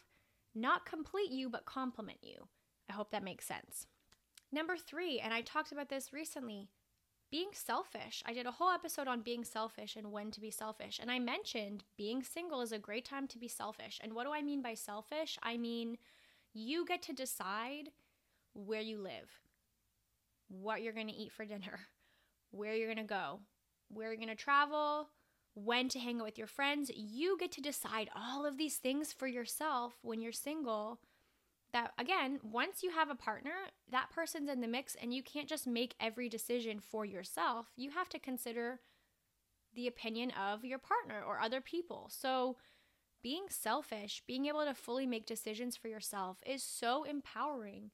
not 0.56 0.86
complete 0.86 1.32
you, 1.32 1.50
but 1.50 1.66
complement 1.66 2.20
you. 2.22 2.48
I 2.90 2.94
hope 2.94 3.12
that 3.12 3.24
makes 3.24 3.46
sense. 3.46 3.88
Number 4.52 4.76
three, 4.78 5.20
and 5.20 5.34
I 5.34 5.42
talked 5.42 5.72
about 5.72 5.90
this 5.90 6.14
recently 6.14 6.70
being 7.32 7.50
selfish. 7.54 8.22
I 8.28 8.34
did 8.34 8.46
a 8.46 8.52
whole 8.52 8.70
episode 8.70 9.08
on 9.08 9.22
being 9.22 9.44
selfish 9.44 9.96
and 9.96 10.12
when 10.12 10.30
to 10.32 10.40
be 10.40 10.52
selfish. 10.52 11.00
And 11.02 11.10
I 11.10 11.18
mentioned 11.18 11.84
being 11.98 12.22
single 12.22 12.62
is 12.62 12.72
a 12.72 12.78
great 12.78 13.06
time 13.06 13.28
to 13.30 13.40
be 13.40 13.48
selfish. 13.48 14.00
And 14.04 14.14
what 14.14 14.26
do 14.26 14.34
I 14.34 14.44
mean 14.44 14.62
by 14.62 14.76
selfish? 14.76 15.40
I 15.42 15.58
mean, 15.58 15.98
you 16.54 16.86
get 16.86 17.02
to 17.04 17.14
decide 17.14 17.90
where 18.54 18.82
you 18.82 19.00
live 19.00 19.40
what 20.50 20.82
you're 20.82 20.94
going 20.94 21.08
to 21.08 21.14
eat 21.14 21.32
for 21.32 21.46
dinner, 21.46 21.80
where 22.52 22.76
you're 22.76 22.94
going 22.94 23.06
to 23.06 23.12
go, 23.12 23.40
where 23.90 24.10
you're 24.10 24.18
going 24.18 24.28
to 24.28 24.36
travel, 24.36 25.10
when 25.56 25.90
to 25.90 26.00
hang 26.00 26.20
out 26.20 26.26
with 26.26 26.38
your 26.38 26.48
friends. 26.48 26.92
You 26.94 27.38
get 27.40 27.52
to 27.54 27.62
decide 27.62 28.10
all 28.16 28.46
of 28.46 28.58
these 28.58 28.78
things 28.78 29.14
for 29.14 29.28
yourself 29.28 29.94
when 30.02 30.22
you're 30.22 30.32
single. 30.32 31.00
That 31.72 31.92
again, 31.98 32.40
once 32.44 32.84
you 32.84 32.92
have 32.92 33.10
a 33.10 33.16
partner, 33.16 33.54
that 33.92 34.12
person's 34.12 34.50
in 34.50 34.62
the 34.62 34.68
mix 34.68 34.96
and 34.96 35.14
you 35.14 35.24
can't 35.24 35.50
just 35.50 35.66
make 35.66 35.96
every 36.00 36.30
decision 36.30 36.80
for 36.80 37.04
yourself. 37.06 37.72
You 37.76 37.92
have 37.92 38.10
to 38.10 38.20
consider 38.20 38.80
the 39.74 39.88
opinion 39.88 40.32
of 40.32 40.64
your 40.64 40.78
partner 40.78 41.22
or 41.26 41.40
other 41.40 41.62
people. 41.62 42.10
So, 42.10 42.58
being 43.22 43.46
selfish, 43.50 44.22
being 44.28 44.48
able 44.48 44.66
to 44.66 44.74
fully 44.74 45.08
make 45.08 45.26
decisions 45.26 45.78
for 45.78 45.88
yourself 45.88 46.40
is 46.46 46.62
so 46.62 47.06
empowering. 47.06 47.92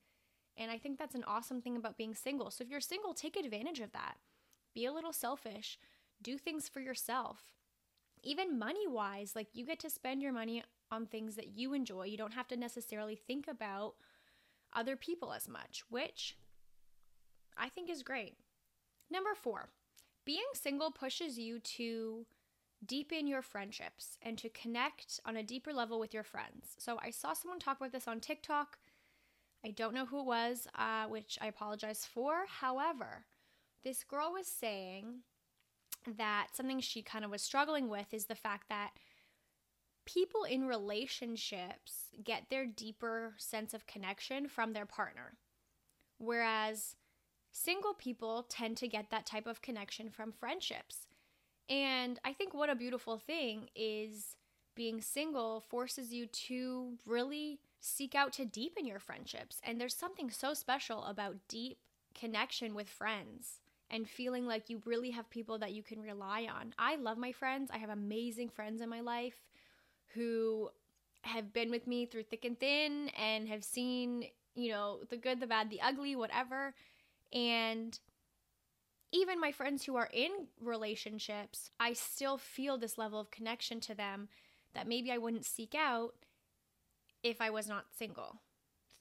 And 0.58 0.72
I 0.72 0.78
think 0.78 0.98
that's 0.98 1.16
an 1.16 1.24
awesome 1.28 1.62
thing 1.62 1.78
about 1.78 1.98
being 1.98 2.16
single. 2.16 2.52
So, 2.52 2.64
if 2.64 2.70
you're 2.70 2.82
single, 2.82 3.14
take 3.14 3.38
advantage 3.38 3.80
of 3.80 3.92
that. 3.92 4.18
Be 4.74 4.86
a 4.86 4.94
little 4.94 5.14
selfish, 5.14 5.80
do 6.22 6.38
things 6.38 6.68
for 6.68 6.80
yourself. 6.80 7.54
Even 8.24 8.60
money 8.60 8.88
wise, 8.88 9.34
like 9.36 9.48
you 9.54 9.66
get 9.66 9.80
to 9.80 9.90
spend 9.90 10.22
your 10.22 10.34
money 10.34 10.64
on 10.92 11.06
things 11.06 11.36
that 11.36 11.58
you 11.58 11.74
enjoy. 11.74 12.04
You 12.06 12.18
don't 12.18 12.34
have 12.34 12.48
to 12.50 12.58
necessarily 12.58 13.16
think 13.16 13.48
about 13.48 13.96
other 14.74 14.96
people 14.96 15.32
as 15.34 15.48
much, 15.48 15.84
which 15.90 16.38
I 17.58 17.70
think 17.70 17.90
is 17.90 18.04
great. 18.04 18.36
Number 19.10 19.34
four, 19.36 19.70
being 20.26 20.46
single 20.54 20.92
pushes 20.92 21.38
you 21.38 21.60
to 21.60 22.26
deepen 22.86 23.28
your 23.28 23.42
friendships 23.42 24.18
and 24.22 24.38
to 24.38 24.50
connect 24.50 25.20
on 25.26 25.36
a 25.36 25.44
deeper 25.44 25.74
level 25.74 26.00
with 26.00 26.14
your 26.14 26.24
friends. 26.24 26.76
So 26.78 27.00
I 27.02 27.10
saw 27.10 27.34
someone 27.34 27.60
talk 27.60 27.78
about 27.78 27.92
this 27.92 28.08
on 28.08 28.20
TikTok. 28.20 28.78
I 29.66 29.72
don't 29.72 29.94
know 29.94 30.06
who 30.06 30.20
it 30.20 30.26
was, 30.26 30.68
uh, 30.78 31.06
which 31.08 31.38
I 31.42 31.48
apologize 31.48 32.06
for. 32.06 32.46
However, 32.48 33.26
this 33.84 34.04
girl 34.04 34.32
was 34.34 34.48
saying 34.48 35.22
that 36.18 36.48
something 36.54 36.80
she 36.80 37.02
kind 37.02 37.26
of 37.26 37.32
was 37.32 37.42
struggling 37.42 37.90
with 37.90 38.14
is 38.14 38.26
the 38.26 38.36
fact 38.36 38.70
that 38.70 38.92
people 40.06 40.44
in 40.44 40.66
relationships 40.66 42.10
get 42.24 42.50
their 42.50 42.66
deeper 42.66 43.34
sense 43.38 43.74
of 43.74 43.86
connection 43.86 44.48
from 44.48 44.74
their 44.74 44.86
partner. 44.86 45.38
Whereas 46.18 46.96
Single 47.52 47.94
people 47.94 48.44
tend 48.44 48.78
to 48.78 48.88
get 48.88 49.10
that 49.10 49.26
type 49.26 49.48
of 49.48 49.62
connection 49.62 50.10
from 50.10 50.32
friendships. 50.32 51.08
And 51.68 52.20
I 52.24 52.34
think 52.34 52.54
what 52.54 52.70
a 52.70 52.76
beautiful 52.76 53.18
thing 53.18 53.70
is 53.76 54.36
being 54.76 55.02
single 55.02 55.62
forces 55.62 56.14
you 56.14 56.28
to 56.28 56.98
really 57.06 57.60
seek 57.80 58.16
out 58.16 58.34
to 58.34 58.46
deepen 58.46 58.86
your 58.86 59.00
friendships. 59.00 59.60
And 59.64 59.80
there's 59.80 59.96
something 59.96 60.30
so 60.30 60.54
special 60.54 61.04
about 61.06 61.36
deep 61.48 61.80
connection 62.14 62.76
with 62.76 62.90
friends 62.90 63.60
and 63.92 64.08
feeling 64.08 64.46
like 64.46 64.70
you 64.70 64.82
really 64.86 65.12
have 65.12 65.30
people 65.30 65.58
that 65.60 65.74
you 65.74 65.84
can 65.84 66.02
rely 66.02 66.48
on. 66.54 66.74
I 66.78 66.96
love 66.96 67.18
my 67.18 67.32
friends. 67.32 67.72
I 67.74 67.78
have 67.78 67.90
amazing 67.90 68.50
friends 68.50 68.82
in 68.82 68.90
my 68.90 69.02
life 69.02 69.42
who 70.14 70.70
have 71.22 71.54
been 71.54 71.72
with 71.72 71.88
me 71.88 72.06
through 72.06 72.24
thick 72.24 72.46
and 72.46 72.60
thin 72.60 73.10
and 73.20 73.48
have 73.48 73.64
seen, 73.64 74.26
you 74.56 74.70
know, 74.70 75.00
the 75.10 75.18
good, 75.18 75.40
the 75.40 75.48
bad, 75.48 75.70
the 75.70 75.82
ugly, 75.82 76.16
whatever. 76.16 76.74
And 77.34 77.98
even 79.12 79.40
my 79.40 79.52
friends 79.52 79.84
who 79.84 79.96
are 79.96 80.10
in 80.14 80.32
relationships, 80.62 81.72
I 81.80 81.94
still 81.94 82.38
feel 82.38 82.78
this 82.78 82.98
level 82.98 83.20
of 83.20 83.32
connection 83.32 83.80
to 83.82 83.96
them 83.96 84.30
that 84.74 84.88
maybe 84.88 85.12
I 85.12 85.18
wouldn't 85.18 85.46
seek 85.46 85.74
out 85.76 86.14
if 87.24 87.42
I 87.42 87.50
was 87.50 87.68
not 87.68 87.86
single 87.98 88.42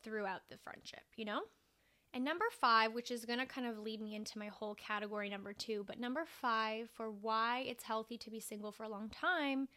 throughout 0.02 0.48
the 0.48 0.56
friendship, 0.56 1.02
you 1.16 1.24
know? 1.24 1.42
And 2.14 2.24
number 2.24 2.46
five, 2.50 2.94
which 2.94 3.10
is 3.10 3.24
going 3.24 3.38
to 3.38 3.46
kind 3.46 3.66
of 3.66 3.78
lead 3.78 4.00
me 4.00 4.14
into 4.14 4.38
my 4.38 4.48
whole 4.48 4.74
category 4.74 5.28
number 5.28 5.52
two, 5.52 5.84
but 5.86 6.00
number 6.00 6.24
five 6.24 6.88
for 6.90 7.10
why 7.10 7.64
it's 7.66 7.84
healthy 7.84 8.16
to 8.18 8.30
be 8.30 8.40
single 8.40 8.72
for 8.72 8.84
a 8.84 8.88
long 8.88 9.08
time 9.10 9.68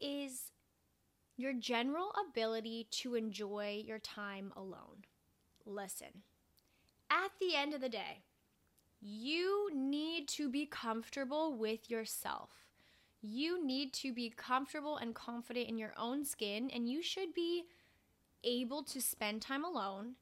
is 0.00 0.52
your 1.36 1.52
general 1.52 2.12
ability 2.28 2.86
to 2.90 3.16
enjoy 3.16 3.82
your 3.84 3.98
time 3.98 4.52
alone. 4.56 5.04
Listen, 5.66 6.22
at 7.10 7.30
the 7.40 7.56
end 7.56 7.74
of 7.74 7.80
the 7.80 7.88
day, 7.88 8.22
you 9.00 9.70
need 9.74 10.28
to 10.28 10.48
be 10.48 10.64
comfortable 10.64 11.56
with 11.56 11.90
yourself. 11.90 12.50
You 13.20 13.64
need 13.64 13.92
to 13.94 14.12
be 14.12 14.30
comfortable 14.30 14.96
and 14.96 15.14
confident 15.14 15.68
in 15.68 15.78
your 15.78 15.92
own 15.96 16.24
skin, 16.24 16.70
and 16.70 16.88
you 16.88 17.02
should 17.02 17.34
be 17.34 17.64
able 18.44 18.82
to 18.84 19.00
spend 19.00 19.42
time 19.42 19.64
alone 19.64 20.14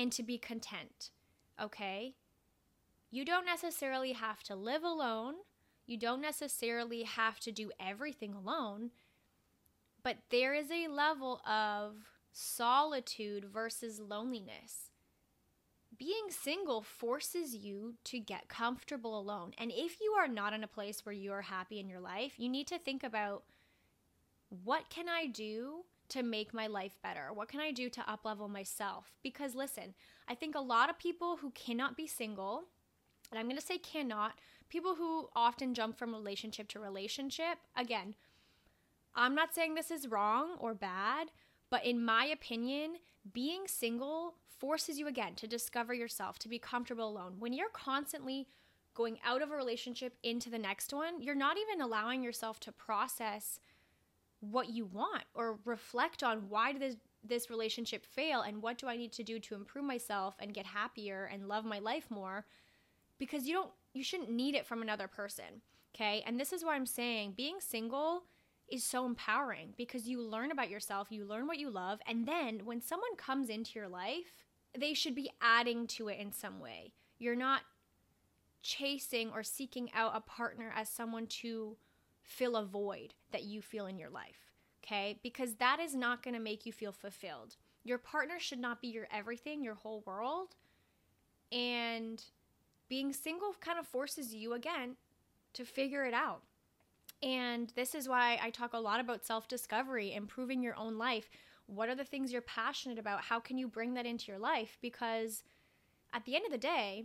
and 0.00 0.10
to 0.12 0.22
be 0.22 0.38
content. 0.38 1.10
Okay? 1.60 2.14
You 3.10 3.24
don't 3.24 3.44
necessarily 3.44 4.12
have 4.12 4.42
to 4.44 4.54
live 4.54 4.82
alone. 4.82 5.34
You 5.86 5.98
don't 5.98 6.22
necessarily 6.22 7.02
have 7.02 7.38
to 7.40 7.52
do 7.52 7.70
everything 7.78 8.34
alone. 8.34 8.90
But 10.02 10.16
there 10.30 10.54
is 10.54 10.70
a 10.70 10.88
level 10.88 11.42
of 11.46 11.96
solitude 12.32 13.44
versus 13.44 14.00
loneliness 14.00 14.90
being 15.98 16.30
single 16.30 16.80
forces 16.80 17.54
you 17.54 17.92
to 18.04 18.18
get 18.18 18.48
comfortable 18.48 19.18
alone. 19.18 19.52
And 19.58 19.70
if 19.70 20.00
you 20.00 20.12
are 20.12 20.28
not 20.28 20.54
in 20.54 20.64
a 20.64 20.68
place 20.68 21.04
where 21.04 21.12
you 21.12 21.30
are 21.32 21.42
happy 21.42 21.78
in 21.78 21.90
your 21.90 22.00
life, 22.00 22.32
you 22.38 22.48
need 22.48 22.68
to 22.68 22.78
think 22.78 23.04
about 23.04 23.42
what 24.64 24.88
can 24.88 25.10
I 25.10 25.26
do 25.26 25.84
to 26.10 26.22
make 26.22 26.54
my 26.54 26.66
life 26.66 26.96
better? 27.02 27.32
What 27.32 27.48
can 27.48 27.60
I 27.60 27.70
do 27.70 27.88
to 27.90 28.00
uplevel 28.02 28.50
myself? 28.50 29.12
Because 29.22 29.54
listen, 29.54 29.94
I 30.28 30.34
think 30.34 30.54
a 30.54 30.60
lot 30.60 30.90
of 30.90 30.98
people 30.98 31.36
who 31.36 31.50
cannot 31.50 31.96
be 31.96 32.06
single, 32.06 32.64
and 33.30 33.38
I'm 33.38 33.46
going 33.46 33.58
to 33.58 33.66
say 33.66 33.78
cannot, 33.78 34.34
people 34.68 34.94
who 34.94 35.28
often 35.34 35.74
jump 35.74 35.96
from 35.98 36.12
relationship 36.12 36.68
to 36.68 36.80
relationship, 36.80 37.58
again, 37.76 38.14
I'm 39.14 39.34
not 39.34 39.54
saying 39.54 39.74
this 39.74 39.90
is 39.90 40.08
wrong 40.08 40.56
or 40.58 40.74
bad, 40.74 41.28
but 41.70 41.84
in 41.84 42.04
my 42.04 42.26
opinion, 42.26 42.96
being 43.32 43.62
single 43.66 44.34
forces 44.58 44.98
you 44.98 45.08
again 45.08 45.34
to 45.36 45.46
discover 45.46 45.94
yourself, 45.94 46.38
to 46.40 46.48
be 46.48 46.58
comfortable 46.58 47.08
alone. 47.08 47.36
When 47.38 47.52
you're 47.52 47.70
constantly 47.72 48.46
going 48.94 49.18
out 49.24 49.42
of 49.42 49.50
a 49.50 49.56
relationship 49.56 50.14
into 50.22 50.50
the 50.50 50.58
next 50.58 50.92
one, 50.92 51.20
you're 51.20 51.34
not 51.34 51.56
even 51.56 51.80
allowing 51.80 52.22
yourself 52.22 52.60
to 52.60 52.72
process 52.72 53.58
what 54.40 54.70
you 54.70 54.86
want 54.86 55.24
or 55.34 55.58
reflect 55.64 56.22
on 56.22 56.48
why 56.48 56.72
did 56.72 56.82
this 56.82 56.96
this 57.22 57.50
relationship 57.50 58.06
fail 58.06 58.40
and 58.40 58.62
what 58.62 58.78
do 58.78 58.86
I 58.86 58.96
need 58.96 59.12
to 59.12 59.22
do 59.22 59.38
to 59.40 59.54
improve 59.54 59.84
myself 59.84 60.36
and 60.38 60.54
get 60.54 60.64
happier 60.64 61.28
and 61.30 61.48
love 61.48 61.66
my 61.66 61.78
life 61.78 62.06
more 62.10 62.46
because 63.18 63.46
you 63.46 63.52
don't 63.52 63.70
you 63.92 64.02
shouldn't 64.02 64.30
need 64.30 64.54
it 64.54 64.66
from 64.66 64.82
another 64.82 65.08
person. 65.08 65.62
Okay? 65.94 66.22
And 66.26 66.38
this 66.38 66.52
is 66.52 66.64
why 66.64 66.74
I'm 66.74 66.86
saying 66.86 67.34
being 67.36 67.56
single 67.60 68.24
is 68.68 68.84
so 68.84 69.04
empowering 69.04 69.74
because 69.76 70.08
you 70.08 70.22
learn 70.22 70.50
about 70.50 70.70
yourself, 70.70 71.08
you 71.10 71.24
learn 71.24 71.46
what 71.46 71.58
you 71.58 71.70
love, 71.70 71.98
and 72.06 72.26
then 72.26 72.60
when 72.64 72.80
someone 72.80 73.16
comes 73.16 73.48
into 73.48 73.78
your 73.78 73.88
life, 73.88 74.44
they 74.78 74.94
should 74.94 75.14
be 75.14 75.30
adding 75.42 75.86
to 75.88 76.08
it 76.08 76.18
in 76.18 76.32
some 76.32 76.60
way. 76.60 76.92
You're 77.18 77.36
not 77.36 77.62
chasing 78.62 79.30
or 79.32 79.42
seeking 79.42 79.90
out 79.92 80.12
a 80.14 80.20
partner 80.20 80.72
as 80.74 80.88
someone 80.88 81.26
to 81.26 81.76
fill 82.22 82.56
a 82.56 82.64
void 82.64 83.14
that 83.32 83.44
you 83.44 83.62
feel 83.62 83.86
in 83.86 83.98
your 83.98 84.10
life, 84.10 84.52
okay? 84.84 85.18
Because 85.22 85.54
that 85.54 85.80
is 85.80 85.94
not 85.94 86.22
going 86.22 86.34
to 86.34 86.40
make 86.40 86.66
you 86.66 86.72
feel 86.72 86.92
fulfilled. 86.92 87.56
Your 87.84 87.98
partner 87.98 88.38
should 88.38 88.58
not 88.58 88.80
be 88.80 88.88
your 88.88 89.08
everything, 89.12 89.62
your 89.62 89.74
whole 89.74 90.02
world. 90.06 90.56
And 91.52 92.22
being 92.88 93.12
single 93.12 93.54
kind 93.60 93.78
of 93.78 93.86
forces 93.86 94.34
you 94.34 94.52
again 94.52 94.96
to 95.54 95.64
figure 95.64 96.04
it 96.04 96.14
out. 96.14 96.42
And 97.22 97.72
this 97.76 97.94
is 97.94 98.08
why 98.08 98.38
I 98.42 98.50
talk 98.50 98.72
a 98.72 98.78
lot 98.78 99.00
about 99.00 99.24
self 99.24 99.48
discovery, 99.48 100.14
improving 100.14 100.62
your 100.62 100.76
own 100.76 100.98
life. 100.98 101.28
What 101.66 101.88
are 101.88 101.94
the 101.94 102.04
things 102.04 102.32
you're 102.32 102.42
passionate 102.42 102.98
about? 102.98 103.22
How 103.22 103.38
can 103.38 103.58
you 103.58 103.68
bring 103.68 103.94
that 103.94 104.06
into 104.06 104.30
your 104.30 104.38
life? 104.40 104.78
Because 104.80 105.42
at 106.12 106.24
the 106.24 106.34
end 106.34 106.44
of 106.46 106.52
the 106.52 106.58
day, 106.58 107.04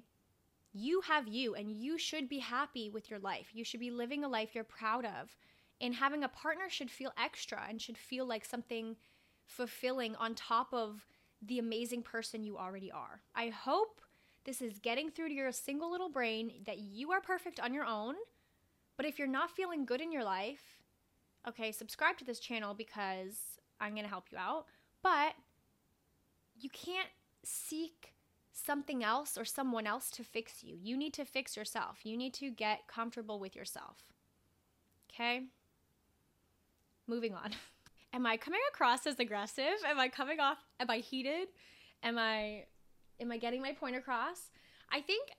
you 0.76 1.02
have 1.02 1.28
you 1.28 1.56
and 1.56 1.72
you 1.72 1.98
should 1.98 2.28
be 2.28 2.40
happy 2.40 2.90
with 2.90 3.10
your 3.10 3.20
life. 3.20 3.48
You 3.54 3.64
should 3.64 3.80
be 3.80 3.92
living 3.92 4.26
a 4.26 4.28
life 4.28 4.50
you're 4.54 4.66
proud 4.66 5.06
of. 5.06 5.36
And 5.80 5.96
having 5.96 6.24
a 6.24 6.30
partner 6.30 6.70
should 6.70 6.92
feel 6.92 7.14
extra 7.18 7.62
and 7.68 7.82
should 7.82 7.98
feel 7.98 8.26
like 8.26 8.44
something 8.44 8.98
fulfilling 9.46 10.16
on 10.18 10.36
top 10.36 10.74
of 10.74 11.06
the 11.42 11.60
amazing 11.60 12.02
person 12.02 12.44
you 12.44 12.58
already 12.58 12.92
are. 12.92 13.22
I 13.36 13.50
hope 13.50 14.02
this 14.44 14.62
is 14.62 14.80
getting 14.80 15.10
through 15.10 15.30
to 15.30 15.34
your 15.34 15.52
single 15.52 15.90
little 15.90 16.10
brain 16.10 16.52
that 16.66 16.80
you 16.80 17.12
are 17.12 17.22
perfect 17.22 17.60
on 17.60 17.74
your 17.74 17.86
own. 17.86 18.16
But 18.98 19.06
if 19.06 19.18
you're 19.18 19.28
not 19.28 19.52
feeling 19.52 19.86
good 19.86 20.02
in 20.02 20.12
your 20.12 20.24
life, 20.24 20.82
okay, 21.48 21.72
subscribe 21.72 22.18
to 22.18 22.26
this 22.26 22.40
channel 22.40 22.74
because 22.74 23.38
I'm 23.80 23.92
going 23.92 24.04
to 24.04 24.10
help 24.10 24.26
you 24.32 24.38
out. 24.38 24.66
But 25.02 25.36
you 26.60 26.70
can't 26.70 27.10
seek 27.44 28.15
something 28.56 29.04
else 29.04 29.38
or 29.38 29.46
someone 29.46 29.86
else 29.86 30.10
to 30.12 30.24
fix 30.24 30.64
you. 30.64 30.78
You 30.82 30.98
need 30.98 31.14
to 31.14 31.26
fix 31.26 31.58
yourself. 31.58 32.00
You 32.04 32.18
need 32.18 32.34
to 32.36 32.50
get 32.50 32.88
comfortable 32.88 33.40
with 33.40 33.56
yourself. 33.56 33.98
Okay? 35.12 35.44
Moving 37.08 37.34
on. 37.34 37.52
Am 38.14 38.26
I 38.26 38.38
coming 38.38 38.62
across 38.70 39.06
as 39.06 39.20
aggressive? 39.20 39.84
Am 39.86 40.00
I 40.00 40.08
coming 40.08 40.40
off 40.40 40.60
am 40.80 40.90
I 40.90 41.00
heated? 41.00 41.50
Am 42.02 42.18
I 42.18 42.64
am 43.20 43.30
I 43.30 43.38
getting 43.38 43.62
my 43.62 43.74
point 43.74 43.98
across? 43.98 44.52
I 44.90 45.02
think 45.02 45.32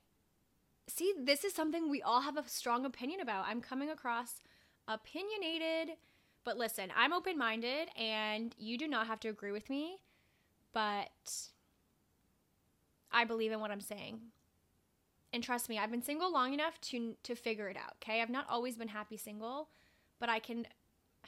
see, 0.87 1.15
this 1.19 1.43
is 1.43 1.55
something 1.55 1.89
we 1.89 2.03
all 2.03 2.21
have 2.21 2.37
a 2.37 2.47
strong 2.47 2.85
opinion 2.85 3.21
about. 3.21 3.47
I'm 3.49 3.63
coming 3.63 3.89
across 3.89 4.43
opinionated, 4.89 5.97
but 6.45 6.59
listen, 6.59 6.93
I'm 6.95 7.15
open 7.15 7.39
minded 7.39 7.89
and 7.99 8.55
you 8.59 8.77
do 8.77 8.87
not 8.87 9.07
have 9.07 9.21
to 9.21 9.29
agree 9.29 9.53
with 9.53 9.71
me, 9.71 9.97
but 10.75 11.09
I 13.11 13.25
believe 13.25 13.53
in 13.53 13.61
what 13.61 13.71
I'm 13.71 13.81
saying. 13.81 14.21
And 15.33 15.43
trust 15.43 15.69
me, 15.69 15.79
I've 15.79 15.91
been 15.91 16.03
single 16.03 16.33
long 16.33 16.55
enough 16.55 16.81
to 16.83 17.17
to 17.25 17.35
figure 17.35 17.69
it 17.69 17.77
out, 17.77 17.95
okay? 18.03 18.23
I've 18.23 18.31
not 18.31 18.47
always 18.49 18.77
been 18.77 18.89
happy 18.89 19.17
single, 19.17 19.69
but 20.19 20.29
I 20.29 20.39
can 20.39 20.67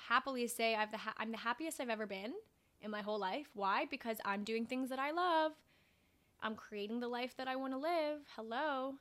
happily 0.08 0.46
say 0.46 0.74
I've 0.74 0.90
the 0.90 0.98
ha- 0.98 1.14
I'm 1.18 1.32
the 1.32 1.38
happiest 1.38 1.80
I've 1.80 1.90
ever 1.90 2.06
been 2.06 2.32
in 2.80 2.90
my 2.90 3.02
whole 3.02 3.18
life. 3.18 3.48
Why? 3.54 3.86
Because 3.90 4.18
I'm 4.24 4.44
doing 4.44 4.66
things 4.66 4.88
that 4.90 4.98
I 4.98 5.10
love. 5.10 5.52
I'm 6.40 6.54
creating 6.54 7.00
the 7.00 7.08
life 7.08 7.36
that 7.36 7.48
I 7.48 7.56
want 7.56 7.72
to 7.72 7.78
live. 7.78 8.20
Hello. 8.36 8.94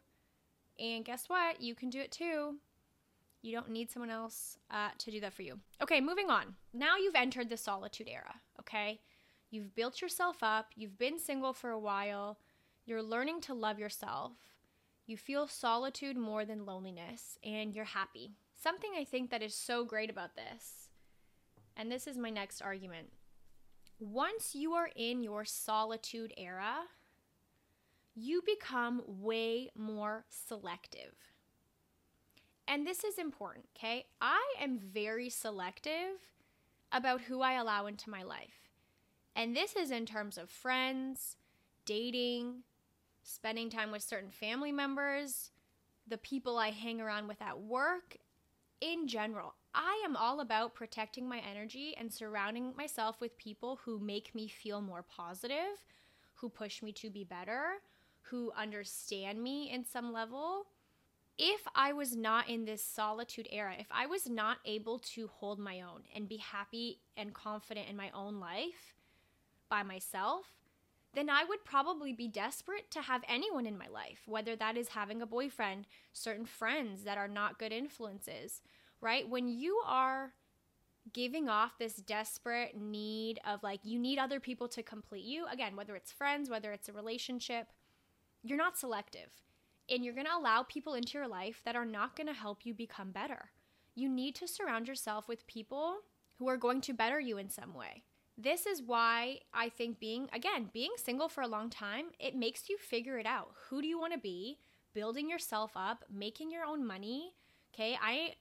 And 0.80 1.06
guess 1.06 1.26
what? 1.28 1.62
You 1.62 1.76
can 1.76 1.90
do 1.90 2.00
it 2.00 2.12
too. 2.12 2.56
You 3.42 3.54
don't 3.54 3.70
need 3.70 3.92
someone 3.92 4.10
else 4.10 4.58
uh, 4.72 4.90
to 4.98 5.12
do 5.12 5.20
that 5.22 5.34
for 5.34 5.44
you. 5.44 5.60
Okay, 5.82 6.02
moving 6.02 6.30
on. 6.30 6.56
Now 6.74 6.98
you've 6.98 7.16
entered 7.16 7.50
the 7.50 7.58
solitude 7.58 8.10
era, 8.10 8.36
okay? 8.60 9.00
You've 9.52 9.76
built 9.76 10.02
yourself 10.02 10.38
up. 10.42 10.72
You've 10.76 10.98
been 10.98 11.20
single 11.20 11.54
for 11.54 11.70
a 11.70 11.80
while. 11.80 12.40
You're 12.88 13.04
learning 13.04 13.42
to 13.42 13.54
love 13.54 13.80
yourself. 13.80 14.32
You 15.06 15.18
feel 15.18 15.46
solitude 15.46 16.16
more 16.16 16.46
than 16.46 16.66
loneliness, 16.66 17.38
and 17.44 17.76
you're 17.76 17.84
happy. 17.84 18.32
Something 18.56 18.92
I 18.98 19.04
think 19.04 19.30
that 19.30 19.44
is 19.44 19.54
so 19.54 19.84
great 19.84 20.10
about 20.10 20.38
this, 20.38 20.88
and 21.76 21.92
this 21.92 22.08
is 22.08 22.18
my 22.18 22.30
next 22.30 22.62
argument. 22.62 23.10
Once 24.00 24.56
you 24.56 24.72
are 24.72 24.90
in 24.96 25.22
your 25.22 25.44
solitude 25.44 26.34
era, 26.38 26.76
you 28.16 28.42
become 28.46 29.04
way 29.06 29.70
more 29.76 30.24
selective. 30.30 31.14
And 32.70 32.88
this 32.88 33.04
is 33.04 33.18
important, 33.18 33.66
okay? 33.78 34.06
I 34.22 34.56
am 34.62 34.80
very 34.80 35.30
selective 35.30 36.32
about 36.94 37.20
who 37.20 37.42
I 37.42 37.54
allow 37.54 37.86
into 37.86 38.10
my 38.10 38.24
life. 38.24 38.72
And 39.36 39.54
this 39.54 39.76
is 39.76 39.92
in 39.92 40.06
terms 40.06 40.38
of 40.38 40.50
friends, 40.50 41.36
dating, 41.86 42.64
spending 43.28 43.70
time 43.70 43.92
with 43.92 44.02
certain 44.02 44.32
family 44.32 44.72
members, 44.72 45.52
the 46.08 46.18
people 46.18 46.58
I 46.58 46.70
hang 46.70 47.02
around 47.02 47.28
with 47.28 47.42
at 47.42 47.60
work, 47.60 48.16
in 48.80 49.08
general. 49.08 49.56
I 49.76 50.02
am 50.06 50.16
all 50.16 50.40
about 50.40 50.76
protecting 50.76 51.28
my 51.28 51.40
energy 51.40 51.94
and 52.00 52.12
surrounding 52.12 52.74
myself 52.78 53.20
with 53.20 53.38
people 53.38 53.80
who 53.84 54.00
make 54.00 54.34
me 54.34 54.48
feel 54.48 54.82
more 54.82 55.04
positive, 55.04 55.84
who 56.36 56.48
push 56.48 56.82
me 56.82 56.94
to 56.94 57.10
be 57.10 57.26
better, 57.26 57.82
who 58.22 58.52
understand 58.58 59.44
me 59.44 59.72
in 59.72 59.84
some 59.84 60.14
level. 60.14 60.68
If 61.38 61.62
I 61.76 61.92
was 61.94 62.16
not 62.16 62.50
in 62.50 62.66
this 62.66 62.82
solitude 62.82 63.50
era, 63.52 63.74
if 63.78 63.88
I 63.92 64.06
was 64.06 64.30
not 64.30 64.58
able 64.64 65.00
to 65.00 65.28
hold 65.28 65.60
my 65.60 65.82
own 65.82 66.04
and 66.16 66.30
be 66.30 66.38
happy 66.38 67.00
and 67.18 67.34
confident 67.34 67.90
in 67.90 67.98
my 67.98 68.10
own 68.12 68.40
life 68.40 68.96
by 69.70 69.84
myself, 69.84 70.46
then 71.18 71.32
I 71.32 71.44
would 71.44 71.66
probably 71.66 72.14
be 72.14 72.28
desperate 72.28 72.92
to 72.92 73.02
have 73.02 73.24
anyone 73.28 73.66
in 73.66 73.76
my 73.76 73.88
life, 73.88 74.22
whether 74.28 74.56
that 74.56 74.78
is 74.78 74.90
having 74.90 75.20
a 75.20 75.26
boyfriend, 75.26 75.88
certain 76.14 76.46
friends 76.46 77.06
that 77.06 77.18
are 77.18 77.28
not 77.28 77.58
good 77.58 77.72
influences, 77.72 78.62
right? 79.02 79.28
When 79.28 79.48
you 79.48 79.82
are 79.84 80.34
giving 81.14 81.50
off 81.50 81.80
this 81.80 81.96
desperate 81.96 82.80
need 82.80 83.40
of 83.48 83.64
like, 83.64 83.80
you 83.84 83.98
need 83.98 84.20
other 84.20 84.40
people 84.40 84.68
to 84.68 84.84
complete 84.84 85.24
you, 85.24 85.48
again, 85.52 85.76
whether 85.76 85.96
it's 85.96 86.12
friends, 86.12 86.52
whether 86.52 86.72
it's 86.72 86.88
a 86.88 86.94
relationship, 86.94 87.70
you're 88.44 88.56
not 88.56 88.78
selective. 88.78 89.42
And 89.90 90.06
you're 90.06 90.14
to 90.28 90.38
allow 90.38 90.64
people 90.64 90.94
into 90.94 91.18
your 91.18 91.28
life 91.28 91.62
that 91.66 91.76
are 91.76 91.86
not 91.86 92.16
to 92.28 92.34
help 92.34 92.64
you 92.64 92.76
become 92.76 93.10
better. 93.10 93.50
You 93.96 94.08
need 94.08 94.36
to 94.36 94.48
surround 94.48 94.88
yourself 94.88 95.28
with 95.28 95.48
people 95.48 95.96
who 96.38 96.48
are 96.48 96.58
going 96.58 96.82
to 96.82 96.94
better 96.94 97.20
you 97.20 97.40
in 97.40 97.50
some 97.50 97.74
way. 97.74 98.04
This 98.38 98.66
is 98.66 98.82
why 98.82 99.40
I 99.54 99.70
think 99.70 100.00
being, 100.00 100.30
again, 100.32 100.70
being 100.72 100.92
single 100.96 101.28
for 101.28 101.42
a 101.42 101.48
long 101.48 101.70
time, 101.70 102.08
it 102.20 102.36
makes 102.36 102.70
you 102.70 102.78
figure 102.78 103.18
it 103.18 103.26
out. 103.26 103.50
Who 103.70 103.82
do 103.82 103.88
you 103.88 104.00
want 104.00 104.14
to 104.14 104.20
be? 104.20 104.60
Building 104.94 105.30
yourself 105.30 105.72
up, 105.76 106.06
making 106.14 106.52
your 106.52 106.64
own 106.64 106.86
money. 106.86 107.34
Okay. 107.74 107.98
I, 108.02 108.36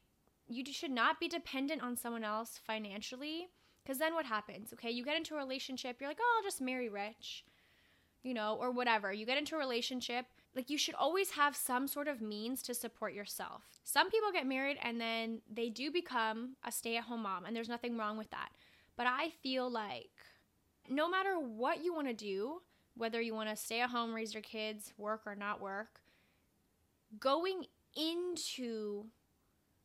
you 0.49 0.65
should 0.71 0.91
not 0.91 1.19
be 1.19 1.29
dependent 1.29 1.83
on 1.83 1.97
someone 1.97 2.25
else 2.25 2.61
financially 2.67 3.49
because 3.83 3.99
then 3.99 4.15
what 4.15 4.27
happens? 4.27 4.73
Okay. 4.73 4.91
You 4.91 5.05
get 5.05 5.17
into 5.17 5.35
a 5.35 5.39
relationship, 5.39 5.97
you're 6.01 6.11
like, 6.11 6.19
oh, 6.21 6.35
I'll 6.37 6.45
just 6.45 6.61
marry 6.61 6.89
rich 6.89 7.45
you 8.27 8.35
know, 8.35 8.59
or 8.61 8.73
whatever. 8.73 9.13
You 9.13 9.25
get 9.25 9.39
into 9.39 9.55
a 9.55 9.59
relationship, 9.59 10.27
like 10.57 10.69
you 10.69 10.77
should 10.77 10.97
always 10.97 11.31
have 11.31 11.55
some 11.55 11.87
sort 11.87 12.09
of 12.09 12.21
means 12.21 12.61
to 12.63 12.75
support 12.75 13.15
yourself. 13.15 13.63
Some 13.85 14.11
people 14.11 14.33
get 14.33 14.49
married 14.49 14.79
and 14.83 15.01
then 15.01 15.43
they 15.49 15.69
do 15.69 15.93
become 15.93 16.57
a 16.65 16.73
stay 16.73 16.97
at 16.97 17.05
home 17.05 17.23
mom, 17.23 17.45
and 17.45 17.55
there's 17.55 17.69
nothing 17.69 17.97
wrong 17.97 18.19
with 18.19 18.31
that. 18.31 18.49
But 18.97 19.07
I 19.07 19.31
feel 19.43 19.71
like 19.71 20.11
no 20.89 21.09
matter 21.09 21.39
what 21.39 21.85
you 21.85 21.95
want 21.95 22.09
to 22.09 22.15
do, 22.15 22.63
whether 22.97 23.21
you 23.21 23.35
want 23.35 23.51
to 23.51 23.57
stay 23.57 23.81
at 23.81 23.91
home, 23.91 24.15
raise 24.15 24.33
your 24.33 24.43
kids, 24.43 24.93
work 24.97 25.23
or 25.27 25.35
not 25.35 25.61
work, 25.61 26.01
going 27.19 27.67
into 27.95 29.07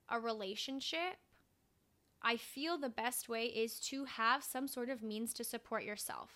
a 0.10 0.20
relationship, 0.20 1.18
I 2.22 2.38
feel 2.38 2.78
the 2.78 2.90
best 2.90 3.30
way 3.30 3.46
is 3.46 3.80
to 3.82 4.06
have 4.06 4.44
some 4.44 4.68
sort 4.68 4.90
of 4.90 5.02
means 5.02 5.34
to 5.34 5.44
support 5.44 5.84
yourself 5.84 6.30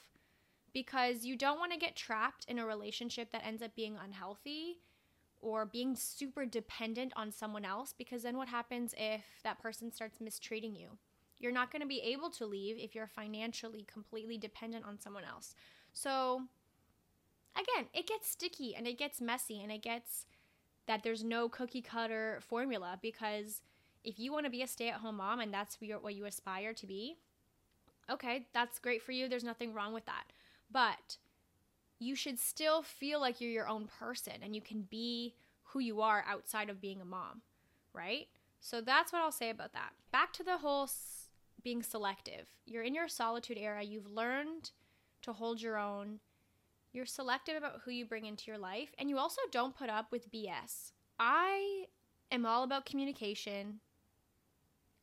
because 0.74 1.26
you 1.26 1.38
don't 1.38 1.60
want 1.60 1.72
to 1.72 1.78
get 1.78 1.96
trapped 1.96 2.46
in 2.46 2.60
a 2.60 2.66
relationship 2.66 3.32
that 3.32 3.46
ends 3.46 3.62
up 3.62 3.76
being 3.76 3.98
unhealthy 4.04 4.80
or 5.42 5.66
being 5.66 5.96
super 5.96 6.46
dependent 6.46 7.14
on 7.16 7.32
someone 7.32 7.64
else 7.64 7.94
because 7.96 8.24
then 8.24 8.36
what 8.36 8.48
happens 8.48 8.94
if 8.98 9.24
that 9.44 9.62
person 9.62 9.92
starts 9.92 10.20
mistreating 10.20 10.76
you? 10.76 10.98
You're 11.46 11.54
not 11.54 11.72
going 11.72 11.84
to 11.84 11.88
be 11.88 12.02
able 12.02 12.32
to 12.32 12.46
leave 12.48 12.76
if 12.80 12.96
you're 12.96 13.06
financially 13.06 13.86
completely 13.86 14.36
dependent 14.36 14.84
on 14.84 15.00
someone 15.00 15.24
else. 15.24 15.54
So, 15.94 16.42
again, 17.54 17.86
it 17.94 18.08
gets 18.08 18.28
sticky 18.28 18.74
and 18.76 18.88
it 18.88 18.98
gets 18.98 19.22
messy 19.22 19.62
and 19.62 19.72
it 19.72 19.84
gets 19.84 20.26
that 20.88 21.04
there's 21.04 21.24
no 21.24 21.48
cookie 21.48 21.84
cutter 21.84 22.40
formula 22.42 22.98
because 23.00 23.62
if 24.04 24.18
you 24.18 24.34
want 24.34 24.46
to 24.46 24.50
be 24.50 24.64
a 24.64 24.68
stay 24.68 24.90
at 24.90 24.96
home 24.96 25.18
mom 25.18 25.40
and 25.40 25.54
that's 25.54 25.78
what 26.02 26.16
you 26.16 26.26
aspire 26.26 26.74
to 26.74 26.88
be, 26.88 27.18
okay, 28.10 28.48
that's 28.52 28.80
great 28.80 29.04
for 29.04 29.12
you. 29.12 29.30
There's 29.30 29.44
nothing 29.44 29.72
wrong 29.72 29.94
with 29.94 30.08
that. 30.08 30.24
But 30.72 31.18
you 32.00 32.16
should 32.16 32.40
still 32.40 32.82
feel 32.82 33.22
like 33.22 33.40
you're 33.40 33.52
your 33.52 33.70
own 33.70 33.88
person 34.00 34.34
and 34.42 34.56
you 34.56 34.62
can 34.62 34.88
be 34.90 35.36
who 35.66 35.78
you 35.80 36.02
are 36.02 36.26
outside 36.28 36.72
of 36.72 36.82
being 36.82 37.02
a 37.02 37.06
mom, 37.06 37.44
right? 37.94 38.30
So 38.62 38.82
that's 38.82 39.14
what 39.14 39.22
I'll 39.22 39.32
say 39.32 39.52
about 39.52 39.74
that. 39.74 39.92
Back 40.12 40.34
to 40.34 40.44
the 40.44 40.58
whole 40.58 40.90
being 41.66 41.82
selective. 41.82 42.46
You're 42.68 42.84
in 42.84 42.94
your 42.94 43.08
solitude 43.08 43.58
era, 43.58 43.84
you've 43.84 44.06
learned 44.06 44.70
to 45.24 45.34
hold 45.34 45.62
your 45.62 45.78
own. 45.78 46.20
You're 46.94 47.08
selective 47.08 47.58
about 47.58 47.82
who 47.84 47.92
you 47.92 48.06
bring 48.06 48.28
into 48.28 48.46
your 48.46 48.60
life, 48.60 48.90
and 49.00 49.10
you 49.10 49.18
also 49.18 49.42
don't 49.52 49.76
put 49.76 49.90
up 49.90 50.12
with 50.12 50.32
BS. 50.32 50.92
I 51.20 51.88
am 52.32 52.46
all 52.46 52.64
about 52.64 52.86
communication. 52.86 53.80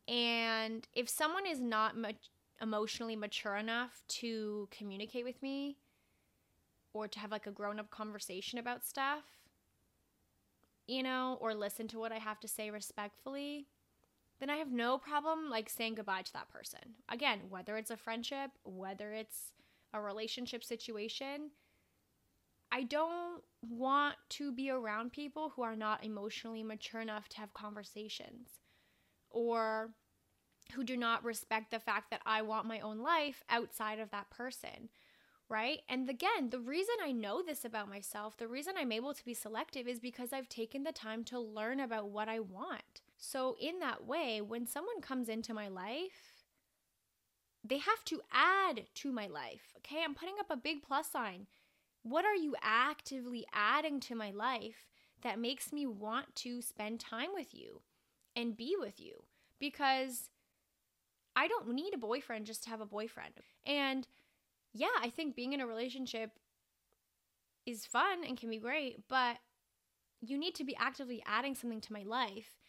And 0.07 0.87
if 0.95 1.09
someone 1.09 1.47
is 1.47 1.61
not 1.61 1.97
much 1.97 2.31
emotionally 2.61 3.17
mature 3.17 3.57
enough 3.57 4.05
to 4.07 4.69
communicate 4.71 5.25
with 5.25 5.43
me 5.43 5.79
or 6.93 7.09
to 7.09 7.19
have 7.19 7.33
like 7.33 7.49
a 7.49 7.51
grown 7.51 7.81
up 7.81 7.91
conversation 7.91 8.61
about 8.61 8.87
stuff, 8.87 9.25
you 10.87 11.03
know, 11.03 11.39
or 11.41 11.55
listen 11.55 11.89
to 11.89 11.99
what 11.99 12.13
I 12.13 12.19
have 12.19 12.39
to 12.41 12.49
say 12.49 12.71
respectfully, 12.71 13.67
then 14.43 14.51
I 14.51 14.57
have 14.57 14.73
no 14.73 14.99
problem 14.99 15.49
like 15.49 15.71
saying 15.71 15.95
goodbye 15.95 16.23
to 16.23 16.33
that 16.33 16.49
person. 16.49 16.81
Again, 17.09 17.43
whether 17.49 17.77
it's 17.77 17.93
a 17.93 17.97
friendship, 17.97 18.51
whether 18.65 19.13
it's 19.13 19.53
a 19.95 20.01
relationship 20.01 20.65
situation, 20.65 21.51
I 22.73 22.83
don't 22.83 23.43
want 23.63 24.17
to 24.31 24.51
be 24.51 24.69
around 24.69 25.13
people 25.13 25.53
who 25.55 25.63
are 25.63 25.77
not 25.77 26.05
emotionally 26.05 26.65
mature 26.65 27.01
enough 27.01 27.29
to 27.29 27.37
have 27.39 27.55
conversations 27.55 28.49
or 29.31 29.91
who 30.73 30.83
do 30.83 30.97
not 30.97 31.23
respect 31.23 31.71
the 31.71 31.79
fact 31.79 32.11
that 32.11 32.23
I 32.27 32.43
want 32.43 32.67
my 32.67 32.81
own 32.81 32.99
life 32.99 33.45
outside 33.49 34.01
of 34.01 34.11
that 34.11 34.31
person. 34.31 34.89
Right. 35.49 35.83
And 35.89 36.11
again, 36.11 36.51
the 36.51 36.59
reason 36.59 36.95
I 37.01 37.13
know 37.13 37.43
this 37.43 37.65
about 37.65 37.89
myself, 37.89 38.39
the 38.39 38.49
reason 38.49 38.75
I'm 38.77 38.91
able 38.91 39.15
to 39.15 39.25
be 39.25 39.35
selective 39.35 39.87
is 39.87 40.01
because 40.01 40.33
I've 40.33 40.49
taken 40.49 40.83
the 40.83 40.91
time 40.91 41.23
to 41.25 41.39
learn 41.39 41.79
about 41.79 42.09
what 42.09 42.29
I 42.29 42.41
want. 42.41 43.03
So, 43.25 43.57
in 43.61 43.79
that 43.79 44.05
way, 44.05 44.41
when 44.41 44.67
someone 44.67 45.01
comes 45.01 45.29
into 45.29 45.55
my 45.55 45.69
life, 45.69 46.43
they 47.63 47.79
have 47.79 48.05
to 48.07 48.21
add 48.33 48.87
to 48.97 49.13
my 49.13 49.29
life. 49.29 49.75
Okay. 49.77 50.03
I'm 50.05 50.17
putting 50.17 50.35
up 50.41 50.51
a 50.51 50.57
big 50.57 50.83
plus 50.83 51.09
sign. 51.09 51.47
What 52.03 52.25
are 52.25 52.35
you 52.35 52.57
actively 52.61 53.47
adding 53.53 54.01
to 54.01 54.17
my 54.17 54.33
life 54.33 54.89
that 55.23 55.39
makes 55.39 55.73
me 55.73 55.87
want 55.87 56.35
to 56.35 56.61
spend 56.63 56.99
time 56.99 57.29
with 57.33 57.55
you 57.55 57.83
and 58.35 58.57
be 58.57 58.75
with 58.77 58.99
you? 58.99 59.23
Because 59.61 60.31
I 61.37 61.47
don't 61.47 61.73
need 61.73 61.95
a 61.95 61.99
boyfriend 61.99 62.47
just 62.47 62.65
to 62.65 62.71
have 62.71 62.81
a 62.81 62.87
boyfriend. 62.87 63.35
And 63.65 64.09
yeah, 64.75 64.99
I 65.01 65.11
think 65.11 65.37
being 65.37 65.53
in 65.53 65.61
a 65.61 65.67
relationship 65.69 66.41
is 67.67 67.87
fun 67.87 68.25
and 68.27 68.37
can 68.37 68.51
be 68.51 68.59
great, 68.59 69.07
but 69.09 69.37
you 70.21 70.37
need 70.37 70.57
to 70.57 70.65
be 70.65 70.75
actively 70.77 71.23
adding 71.25 71.55
something 71.55 71.81
to 71.83 71.93
my 71.93 72.03
life 72.03 72.62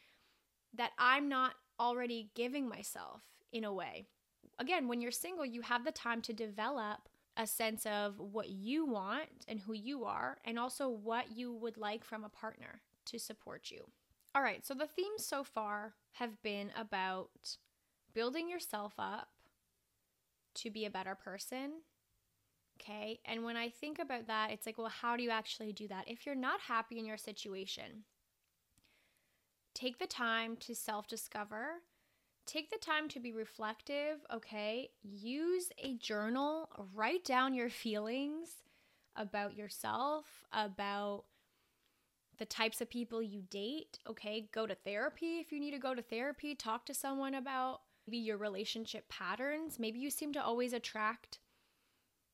that 0.73 0.91
I'm 0.97 1.29
not 1.29 1.53
already 1.79 2.29
giving 2.35 2.67
myself 2.67 3.21
in 3.51 3.63
a 3.63 3.73
way. 3.73 4.05
Again, 4.59 4.87
when 4.87 5.01
you're 5.01 5.11
single, 5.11 5.45
you 5.45 5.61
have 5.61 5.85
the 5.85 5.91
time 5.91 6.21
to 6.23 6.33
develop 6.33 7.09
a 7.35 7.47
sense 7.47 7.85
of 7.85 8.19
what 8.19 8.49
you 8.49 8.85
want 8.85 9.27
and 9.47 9.59
who 9.59 9.73
you 9.73 10.05
are, 10.05 10.37
and 10.45 10.59
also 10.59 10.87
what 10.87 11.35
you 11.35 11.51
would 11.51 11.77
like 11.77 12.03
from 12.03 12.23
a 12.23 12.29
partner 12.29 12.81
to 13.05 13.17
support 13.17 13.71
you. 13.71 13.85
All 14.35 14.43
right, 14.43 14.65
so 14.65 14.73
the 14.73 14.87
themes 14.87 15.25
so 15.25 15.43
far 15.43 15.93
have 16.13 16.41
been 16.43 16.71
about 16.77 17.57
building 18.13 18.49
yourself 18.49 18.93
up 18.99 19.29
to 20.55 20.69
be 20.69 20.85
a 20.85 20.91
better 20.91 21.15
person. 21.15 21.81
Okay, 22.79 23.19
and 23.25 23.43
when 23.43 23.57
I 23.57 23.69
think 23.69 23.99
about 23.99 24.27
that, 24.27 24.51
it's 24.51 24.65
like, 24.65 24.77
well, 24.77 24.89
how 24.89 25.15
do 25.15 25.23
you 25.23 25.29
actually 25.29 25.73
do 25.73 25.87
that? 25.87 26.07
If 26.07 26.25
you're 26.25 26.35
not 26.35 26.59
happy 26.61 26.99
in 26.99 27.05
your 27.05 27.17
situation, 27.17 28.03
take 29.73 29.99
the 29.99 30.07
time 30.07 30.55
to 30.57 30.75
self 30.75 31.07
discover 31.07 31.81
take 32.45 32.69
the 32.69 32.77
time 32.77 33.07
to 33.09 33.19
be 33.19 33.31
reflective, 33.31 34.25
okay? 34.33 34.89
Use 35.01 35.69
a 35.77 35.95
journal, 35.95 36.69
write 36.93 37.23
down 37.23 37.53
your 37.53 37.69
feelings 37.69 38.63
about 39.15 39.55
yourself, 39.55 40.25
about 40.51 41.23
the 42.37 42.45
types 42.45 42.81
of 42.81 42.89
people 42.89 43.21
you 43.21 43.43
date, 43.49 43.99
okay? 44.07 44.49
Go 44.51 44.65
to 44.67 44.75
therapy 44.75 45.39
if 45.39 45.51
you 45.51 45.59
need 45.59 45.71
to 45.71 45.79
go 45.79 45.93
to 45.93 46.01
therapy, 46.01 46.55
talk 46.55 46.85
to 46.87 46.93
someone 46.93 47.35
about 47.35 47.81
maybe 48.07 48.17
your 48.17 48.37
relationship 48.37 49.07
patterns. 49.07 49.79
Maybe 49.79 49.99
you 49.99 50.09
seem 50.09 50.33
to 50.33 50.43
always 50.43 50.73
attract 50.73 51.39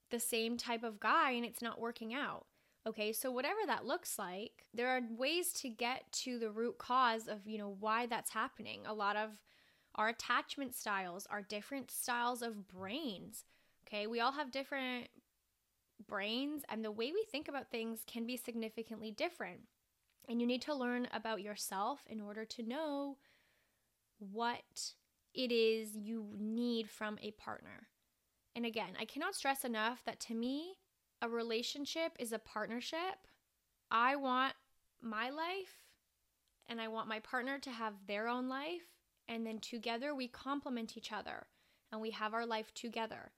the 0.10 0.20
same 0.20 0.58
type 0.58 0.84
of 0.84 1.00
guy 1.00 1.32
and 1.32 1.46
it's 1.46 1.62
not 1.62 1.80
working 1.80 2.14
out. 2.14 2.46
Okay, 2.88 3.12
so 3.12 3.30
whatever 3.30 3.60
that 3.68 3.86
looks 3.86 4.18
like, 4.18 4.66
there 4.74 4.88
are 4.90 5.02
ways 5.18 5.52
to 5.54 5.70
get 5.70 6.12
to 6.12 6.40
the 6.40 6.50
root 6.50 6.78
cause 6.78 7.28
of, 7.28 7.46
you 7.46 7.58
know, 7.58 7.76
why 7.80 8.06
that's 8.06 8.32
happening. 8.32 8.82
A 8.86 8.94
lot 8.94 9.16
of 9.16 9.32
our 9.96 10.08
attachment 10.08 10.74
styles, 10.74 11.28
our 11.30 11.42
different 11.42 11.92
styles 11.92 12.42
of 12.42 12.68
brains. 12.68 13.44
Okay, 13.86 14.08
we 14.08 14.22
all 14.22 14.32
have 14.32 14.52
different 14.52 15.08
brains, 16.08 16.64
and 16.70 16.84
the 16.84 16.92
way 16.92 17.12
we 17.12 17.26
think 17.30 17.48
about 17.48 17.70
things 17.70 18.04
can 18.08 18.26
be 18.26 18.38
significantly 18.38 19.12
different. 19.12 19.62
And 20.28 20.40
you 20.40 20.48
need 20.48 20.62
to 20.64 20.76
learn 20.76 21.08
about 21.12 21.42
yourself 21.42 22.02
in 22.08 22.22
order 22.22 22.46
to 22.46 22.64
know 22.64 23.18
what 24.20 24.94
it 25.34 25.52
is 25.52 25.96
you 25.96 26.28
need 26.38 26.90
from 26.90 27.18
a 27.22 27.32
partner. 27.32 27.88
And 28.56 28.66
again, 28.66 28.92
I 29.00 29.06
cannot 29.06 29.36
stress 29.36 29.66
enough 29.66 30.04
that 30.06 30.20
to 30.22 30.34
me, 30.36 30.76
a 31.22 31.30
relationship 31.30 32.14
is 32.20 32.32
a 32.32 32.40
partnership. 32.40 33.28
I 33.92 34.16
want 34.16 34.54
my 35.02 35.30
life 35.30 35.84
and 36.68 36.80
I 36.80 36.88
want 36.88 37.08
my 37.08 37.20
partner 37.20 37.60
to 37.60 37.72
have 37.72 37.94
their 38.08 38.28
own 38.28 38.48
life 38.48 38.96
and 39.28 39.46
then 39.46 39.60
together 39.60 40.14
we 40.14 40.28
complement 40.28 40.98
each 40.98 41.12
other 41.12 41.48
and 41.92 42.02
we 42.02 42.12
have 42.12 42.34
our 42.34 42.46
life 42.46 42.74
together. 42.74 43.32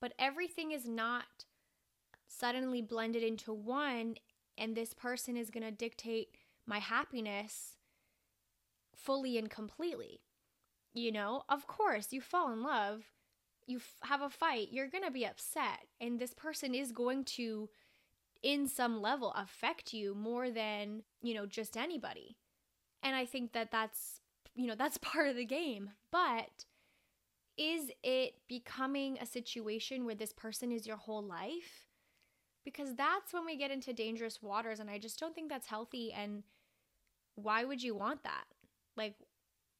But 0.00 0.14
everything 0.18 0.72
is 0.72 0.88
not 0.88 1.44
suddenly 2.28 2.82
blended 2.82 3.22
into 3.22 3.52
one, 3.52 4.16
and 4.56 4.76
this 4.76 4.94
person 4.94 5.36
is 5.36 5.50
going 5.50 5.64
to 5.64 5.70
dictate 5.70 6.36
my 6.66 6.78
happiness 6.78 7.76
fully 8.94 9.38
and 9.38 9.50
completely. 9.50 10.20
You 10.92 11.12
know, 11.12 11.42
of 11.48 11.66
course, 11.66 12.12
you 12.12 12.20
fall 12.20 12.52
in 12.52 12.62
love, 12.62 13.04
you 13.68 13.80
have 14.02 14.22
a 14.22 14.30
fight, 14.30 14.68
you're 14.72 14.88
going 14.88 15.04
to 15.04 15.10
be 15.10 15.26
upset, 15.26 15.86
and 16.00 16.18
this 16.18 16.34
person 16.34 16.74
is 16.74 16.90
going 16.90 17.24
to, 17.24 17.68
in 18.42 18.66
some 18.66 19.00
level, 19.00 19.32
affect 19.36 19.92
you 19.92 20.14
more 20.14 20.50
than, 20.50 21.02
you 21.22 21.34
know, 21.34 21.46
just 21.46 21.76
anybody. 21.76 22.36
And 23.02 23.14
I 23.14 23.26
think 23.26 23.52
that 23.52 23.70
that's 23.70 24.20
you 24.58 24.66
know, 24.66 24.74
that's 24.78 24.98
part 24.98 25.28
of 25.28 25.36
the 25.36 25.46
game. 25.46 25.90
But 26.12 26.66
is 27.56 27.90
it 28.02 28.34
becoming 28.48 29.18
a 29.20 29.26
situation 29.26 30.04
where 30.04 30.14
this 30.14 30.32
person 30.32 30.70
is 30.70 30.86
your 30.86 30.96
whole 30.96 31.22
life? 31.22 31.86
Because 32.64 32.94
that's 32.94 33.32
when 33.32 33.46
we 33.46 33.56
get 33.56 33.70
into 33.70 33.92
dangerous 33.94 34.42
waters. 34.42 34.80
And 34.80 34.90
I 34.90 34.98
just 34.98 35.18
don't 35.18 35.34
think 35.34 35.48
that's 35.48 35.68
healthy. 35.68 36.12
And 36.12 36.42
why 37.36 37.64
would 37.64 37.82
you 37.82 37.94
want 37.94 38.24
that? 38.24 38.44
Like, 38.96 39.14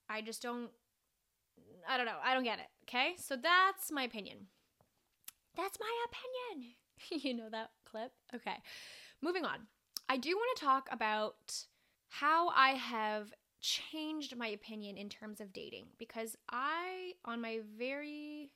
I 0.08 0.22
just 0.22 0.40
don't, 0.40 0.70
I 1.86 1.96
don't 1.96 2.06
know. 2.06 2.16
I 2.24 2.32
don't 2.32 2.44
get 2.44 2.60
it. 2.60 2.66
Okay. 2.88 3.14
So 3.18 3.36
that's 3.36 3.92
my 3.92 4.04
opinion. 4.04 4.46
That's 5.56 5.78
my 5.78 6.06
opinion. 6.06 6.74
you 7.10 7.34
know 7.34 7.50
that 7.50 7.70
clip? 7.84 8.12
Okay. 8.34 8.56
Moving 9.20 9.44
on. 9.44 9.66
I 10.08 10.16
do 10.16 10.30
want 10.30 10.56
to 10.56 10.64
talk 10.64 10.88
about 10.90 11.64
how 12.08 12.48
I 12.48 12.70
have 12.70 13.32
changed 13.60 14.36
my 14.36 14.46
opinion 14.46 14.96
in 14.96 15.10
terms 15.10 15.40
of 15.40 15.52
dating 15.52 15.86
because 15.98 16.36
I, 16.50 17.12
on 17.24 17.42
my 17.42 17.60
very 17.76 18.52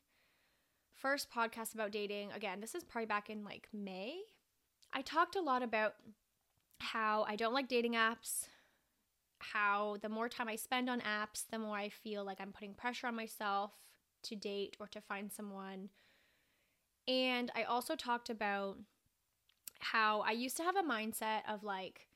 first 0.94 1.30
podcast 1.30 1.74
about 1.74 1.90
dating, 1.90 2.32
again, 2.32 2.60
this 2.60 2.74
is 2.74 2.84
probably 2.84 3.06
back 3.06 3.28
in 3.28 3.44
like 3.44 3.68
May, 3.72 4.20
I 4.94 5.02
talked 5.02 5.36
a 5.36 5.42
lot 5.42 5.62
about 5.62 5.94
how 6.78 7.26
I 7.28 7.36
don't 7.36 7.52
like 7.52 7.68
dating 7.68 7.94
apps, 7.94 8.46
how 9.40 9.98
the 10.00 10.08
more 10.08 10.28
time 10.28 10.48
I 10.48 10.56
spend 10.56 10.88
on 10.88 11.00
apps, 11.00 11.44
the 11.50 11.58
more 11.58 11.76
I 11.76 11.90
feel 11.90 12.24
like 12.24 12.40
I'm 12.40 12.52
putting 12.52 12.72
pressure 12.72 13.08
on 13.08 13.16
myself 13.16 13.72
to 14.24 14.36
date 14.36 14.76
or 14.80 14.86
to 14.88 15.00
find 15.00 15.32
someone. 15.32 15.90
And 17.08 17.50
I 17.54 17.64
also 17.64 17.96
talked 17.96 18.30
about 18.30 18.78
how 19.80 20.20
I 20.20 20.30
used 20.32 20.56
to 20.58 20.62
have 20.62 20.76
a 20.76 20.82
mindset 20.82 21.40
of 21.48 21.64
like, 21.64 22.06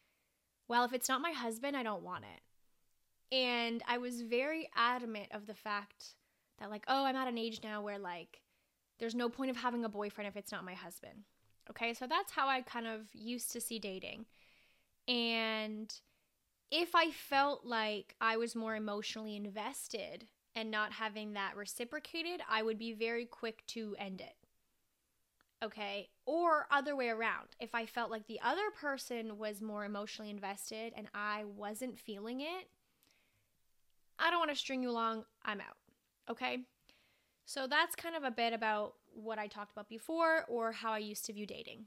well, 0.69 0.85
if 0.85 0.93
it's 0.93 1.09
not 1.09 1.21
my 1.21 1.33
husband, 1.33 1.77
I 1.77 1.83
don't 1.83 2.03
want 2.03 2.25
it. 2.25 3.37
And 3.37 3.83
I 3.89 3.99
was 3.99 4.23
very 4.23 4.69
adamant 4.77 5.29
of 5.33 5.47
the 5.47 5.55
fact 5.55 6.15
that, 6.59 6.71
like, 6.71 6.85
oh, 6.89 7.05
I'm 7.05 7.17
at 7.17 7.29
an 7.29 7.39
age 7.39 7.61
now 7.63 7.83
where, 7.83 7.99
like, 7.99 8.43
there's 8.99 9.15
no 9.15 9.29
point 9.29 9.51
of 9.51 9.57
having 9.57 9.85
a 9.85 9.89
boyfriend 9.89 10.29
if 10.29 10.37
it's 10.37 10.53
not 10.53 10.65
my 10.65 10.75
husband. 10.75 11.25
Okay, 11.69 11.93
so 11.93 12.07
that's 12.07 12.33
how 12.33 12.49
I 12.49 12.63
kind 12.63 12.87
of 12.87 13.01
used 13.13 13.51
to 13.53 13.61
see 13.61 13.79
dating. 13.79 14.27
And 15.09 15.93
if 16.71 16.95
I 16.95 17.11
felt 17.11 17.65
like 17.65 18.15
I 18.21 18.37
was 18.37 18.55
more 18.55 18.77
emotionally 18.77 19.37
invested 19.37 20.27
and 20.57 20.71
not 20.71 20.93
having 20.93 21.35
that 21.35 21.55
reciprocated, 21.55 22.41
I 22.51 22.63
would 22.63 22.79
be 22.79 22.95
very 22.95 23.27
quick 23.27 23.65
to 23.69 23.95
end 23.99 24.23
it. 24.23 24.35
Okay, 25.63 26.09
or 26.25 26.67
other 26.71 26.97
way 26.97 27.09
around. 27.09 27.49
If 27.61 27.75
I 27.75 27.87
felt 27.87 28.11
like 28.11 28.27
the 28.27 28.41
other 28.43 28.71
person 28.79 29.39
was 29.39 29.61
more 29.61 29.85
emotionally 29.85 30.31
invested 30.31 30.93
and 30.97 31.09
I 31.15 31.45
wasn't 31.45 31.99
feeling 31.99 32.41
it, 32.41 32.69
I 34.19 34.31
don't 34.31 34.41
want 34.41 34.51
to 34.51 34.57
string 34.57 34.83
you 34.83 34.91
along. 34.91 35.25
I'm 35.45 35.61
out. 35.61 35.77
Okay? 36.31 36.61
So 37.45 37.67
that's 37.67 37.95
kind 37.95 38.17
of 38.17 38.25
a 38.25 38.31
bit 38.31 38.53
about 38.53 38.95
what 39.15 39.39
I 39.39 39.47
talked 39.47 39.73
about 39.73 39.89
before 39.89 40.45
or 40.49 40.73
how 40.73 40.93
I 40.93 40.99
used 40.99 41.25
to 41.27 41.33
view 41.33 41.47
dating. 41.47 41.85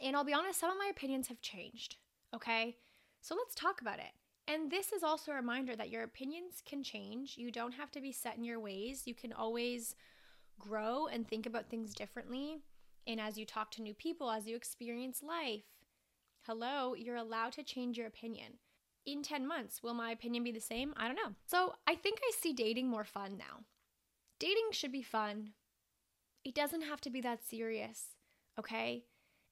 And 0.00 0.16
I'll 0.16 0.24
be 0.24 0.34
honest, 0.34 0.60
some 0.60 0.70
of 0.70 0.78
my 0.78 0.90
opinions 0.90 1.28
have 1.28 1.40
changed. 1.40 1.96
Okay? 2.34 2.76
So 3.20 3.34
let's 3.34 3.54
talk 3.54 3.80
about 3.80 3.98
it. 3.98 4.12
And 4.46 4.70
this 4.70 4.92
is 4.92 5.02
also 5.02 5.32
a 5.32 5.36
reminder 5.36 5.74
that 5.74 5.90
your 5.90 6.02
opinions 6.02 6.62
can 6.66 6.82
change. 6.82 7.36
You 7.38 7.50
don't 7.50 7.72
have 7.72 7.90
to 7.92 8.00
be 8.00 8.12
set 8.12 8.36
in 8.36 8.44
your 8.44 8.60
ways. 8.60 9.02
You 9.06 9.14
can 9.14 9.32
always 9.32 9.96
grow 10.58 11.06
and 11.06 11.26
think 11.26 11.46
about 11.46 11.70
things 11.70 11.94
differently. 11.94 12.58
And 13.06 13.20
as 13.20 13.38
you 13.38 13.46
talk 13.46 13.70
to 13.72 13.82
new 13.82 13.94
people, 13.94 14.30
as 14.30 14.46
you 14.46 14.56
experience 14.56 15.22
life, 15.22 15.64
hello, 16.46 16.94
you're 16.94 17.16
allowed 17.16 17.52
to 17.54 17.62
change 17.62 17.96
your 17.96 18.06
opinion 18.06 18.58
in 19.06 19.22
10 19.22 19.46
months, 19.46 19.82
will 19.82 19.94
my 19.94 20.10
opinion 20.10 20.44
be 20.44 20.52
the 20.52 20.60
same? 20.60 20.94
I 20.96 21.06
don't 21.06 21.16
know. 21.16 21.34
So 21.46 21.74
I 21.86 21.94
think 21.94 22.18
I 22.22 22.32
see 22.40 22.52
dating 22.52 22.88
more 22.88 23.04
fun 23.04 23.36
now. 23.36 23.64
Dating 24.38 24.68
should 24.72 24.92
be 24.92 25.02
fun. 25.02 25.50
It 26.44 26.54
doesn't 26.54 26.82
have 26.82 27.00
to 27.02 27.10
be 27.10 27.20
that 27.22 27.44
serious, 27.44 28.08
okay? 28.58 29.04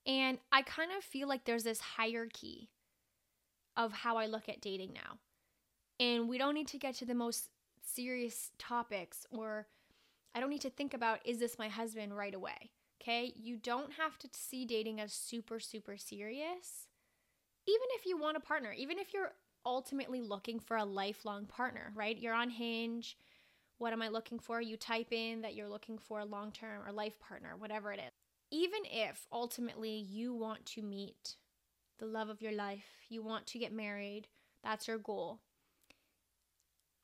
And 0.06 0.38
I 0.50 0.62
kind 0.62 0.90
of 0.96 1.04
feel 1.04 1.28
like 1.28 1.44
there's 1.44 1.64
this 1.64 1.80
hierarchy 1.80 2.70
of 3.76 3.92
how 3.92 4.16
I 4.16 4.26
look 4.26 4.48
at 4.48 4.60
dating 4.60 4.92
now. 4.92 5.18
And 6.00 6.28
we 6.28 6.38
don't 6.38 6.54
need 6.54 6.68
to 6.68 6.78
get 6.78 6.94
to 6.96 7.04
the 7.04 7.14
most 7.14 7.48
serious 7.84 8.50
topics 8.58 9.26
or 9.30 9.66
I 10.34 10.40
don't 10.40 10.50
need 10.50 10.62
to 10.62 10.70
think 10.70 10.94
about 10.94 11.20
is 11.24 11.38
this 11.38 11.58
my 11.58 11.68
husband 11.68 12.16
right 12.16 12.34
away. 12.34 12.70
Okay? 13.02 13.32
You 13.36 13.56
don't 13.56 13.92
have 13.94 14.18
to 14.18 14.28
see 14.32 14.64
dating 14.64 15.00
as 15.00 15.12
super 15.12 15.60
super 15.60 15.96
serious. 15.96 16.88
Even 17.66 17.86
if 17.94 18.06
you 18.06 18.18
want 18.18 18.36
a 18.36 18.40
partner, 18.40 18.72
even 18.72 18.98
if 18.98 19.12
you're 19.14 19.32
ultimately 19.64 20.20
looking 20.20 20.58
for 20.58 20.76
a 20.76 20.84
lifelong 20.84 21.46
partner, 21.46 21.92
right? 21.94 22.18
You're 22.18 22.34
on 22.34 22.50
Hinge. 22.50 23.16
What 23.78 23.92
am 23.92 24.02
I 24.02 24.08
looking 24.08 24.38
for? 24.38 24.60
You 24.60 24.76
type 24.76 25.12
in 25.12 25.42
that 25.42 25.54
you're 25.54 25.68
looking 25.68 25.98
for 25.98 26.20
a 26.20 26.24
long 26.24 26.52
term 26.52 26.82
or 26.86 26.92
life 26.92 27.18
partner, 27.20 27.54
whatever 27.56 27.92
it 27.92 27.98
is. 27.98 28.12
Even 28.50 28.80
if 28.84 29.26
ultimately 29.32 29.90
you 29.90 30.34
want 30.34 30.66
to 30.66 30.82
meet 30.82 31.36
the 32.02 32.08
love 32.08 32.28
of 32.28 32.42
your 32.42 32.52
life, 32.52 32.84
you 33.08 33.22
want 33.22 33.46
to 33.46 33.60
get 33.60 33.72
married, 33.72 34.26
that's 34.64 34.88
your 34.88 34.98
goal. 34.98 35.38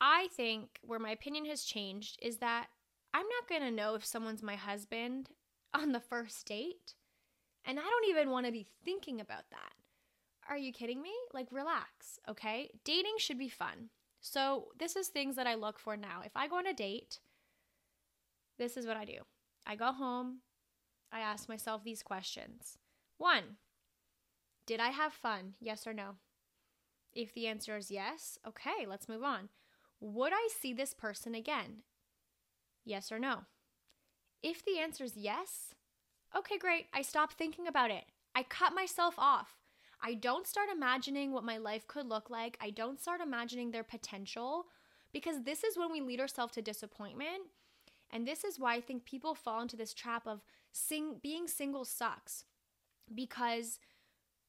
I 0.01 0.27
think 0.35 0.79
where 0.81 0.99
my 0.99 1.11
opinion 1.11 1.45
has 1.45 1.63
changed 1.63 2.19
is 2.21 2.37
that 2.37 2.67
I'm 3.13 3.25
not 3.25 3.47
going 3.47 3.61
to 3.61 3.75
know 3.75 3.95
if 3.95 4.05
someone's 4.05 4.43
my 4.43 4.57
husband 4.57 5.29
on 5.73 5.93
the 5.93 6.01
first 6.01 6.45
date. 6.45 6.95
And 7.65 7.79
I 7.79 7.83
don't 7.83 8.09
even 8.09 8.29
want 8.29 8.45
to 8.45 8.51
be 8.51 8.67
thinking 8.83 9.21
about 9.21 9.49
that 9.51 9.73
Are 10.49 10.57
you 10.57 10.73
kidding 10.73 11.01
me? 11.01 11.11
Like, 11.33 11.47
relax, 11.51 12.19
okay? 12.27 12.69
Dating 12.83 13.15
should 13.19 13.37
be 13.39 13.49
fun. 13.49 13.89
So, 14.19 14.67
this 14.77 14.97
is 14.97 15.07
things 15.07 15.37
that 15.37 15.47
I 15.47 15.55
look 15.55 15.79
for 15.79 15.95
now. 15.95 16.21
If 16.25 16.35
I 16.35 16.49
go 16.49 16.57
on 16.57 16.67
a 16.67 16.73
date, 16.73 17.19
this 18.57 18.75
is 18.75 18.85
what 18.85 18.97
I 18.97 19.05
do 19.05 19.19
I 19.65 19.77
go 19.77 19.93
home, 19.93 20.39
I 21.09 21.21
ask 21.21 21.47
myself 21.47 21.85
these 21.85 22.03
questions. 22.03 22.77
One, 23.17 23.57
did 24.69 24.79
I 24.79 24.89
have 24.89 25.13
fun? 25.13 25.55
Yes 25.59 25.87
or 25.87 25.93
no? 25.93 26.17
If 27.11 27.33
the 27.33 27.47
answer 27.47 27.75
is 27.75 27.89
yes, 27.89 28.37
okay, 28.47 28.85
let's 28.87 29.09
move 29.09 29.23
on. 29.23 29.49
Would 29.99 30.31
I 30.31 30.47
see 30.61 30.73
this 30.73 30.93
person 30.93 31.33
again? 31.33 31.81
Yes 32.85 33.11
or 33.11 33.17
no? 33.17 33.45
If 34.43 34.63
the 34.63 34.77
answer 34.77 35.03
is 35.03 35.17
yes, 35.17 35.73
okay, 36.37 36.59
great. 36.59 36.85
I 36.93 37.01
stop 37.01 37.33
thinking 37.33 37.65
about 37.65 37.89
it. 37.89 38.03
I 38.35 38.43
cut 38.43 38.75
myself 38.75 39.15
off. 39.17 39.57
I 40.03 40.13
don't 40.13 40.45
start 40.45 40.69
imagining 40.71 41.31
what 41.31 41.43
my 41.43 41.57
life 41.57 41.87
could 41.87 42.05
look 42.05 42.29
like. 42.29 42.55
I 42.61 42.69
don't 42.69 43.01
start 43.01 43.21
imagining 43.21 43.71
their 43.71 43.83
potential 43.83 44.65
because 45.11 45.45
this 45.45 45.63
is 45.63 45.79
when 45.79 45.91
we 45.91 45.99
lead 45.99 46.19
ourselves 46.19 46.53
to 46.53 46.61
disappointment. 46.61 47.41
And 48.11 48.27
this 48.27 48.43
is 48.43 48.59
why 48.59 48.75
I 48.75 48.81
think 48.81 49.03
people 49.03 49.33
fall 49.33 49.63
into 49.63 49.75
this 49.75 49.95
trap 49.95 50.27
of 50.27 50.41
sing- 50.71 51.17
being 51.23 51.47
single 51.47 51.85
sucks 51.85 52.45
because 53.13 53.79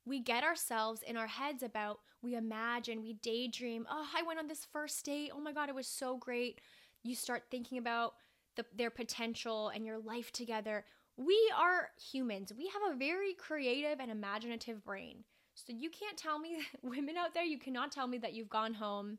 we 0.04 0.20
get 0.20 0.44
ourselves 0.44 1.02
in 1.06 1.16
our 1.16 1.26
heads 1.26 1.62
about, 1.62 2.00
we 2.22 2.34
imagine, 2.34 3.02
we 3.02 3.14
daydream, 3.14 3.86
oh, 3.90 4.06
I 4.16 4.22
went 4.22 4.38
on 4.38 4.48
this 4.48 4.66
first 4.72 5.04
date. 5.04 5.30
Oh 5.34 5.40
my 5.40 5.52
God, 5.52 5.68
it 5.68 5.74
was 5.74 5.86
so 5.86 6.16
great. 6.16 6.60
You 7.02 7.14
start 7.14 7.44
thinking 7.50 7.78
about 7.78 8.14
the, 8.56 8.64
their 8.76 8.90
potential 8.90 9.68
and 9.68 9.84
your 9.84 9.98
life 9.98 10.32
together. 10.32 10.84
We 11.16 11.38
are 11.56 11.88
humans. 12.12 12.52
We 12.56 12.68
have 12.68 12.92
a 12.92 12.98
very 12.98 13.34
creative 13.34 14.00
and 14.00 14.10
imaginative 14.10 14.84
brain. 14.84 15.24
So 15.54 15.72
you 15.72 15.90
can't 15.90 16.16
tell 16.16 16.38
me, 16.38 16.58
women 16.82 17.16
out 17.16 17.34
there, 17.34 17.44
you 17.44 17.58
cannot 17.58 17.92
tell 17.92 18.06
me 18.06 18.18
that 18.18 18.32
you've 18.32 18.48
gone 18.48 18.74
home 18.74 19.18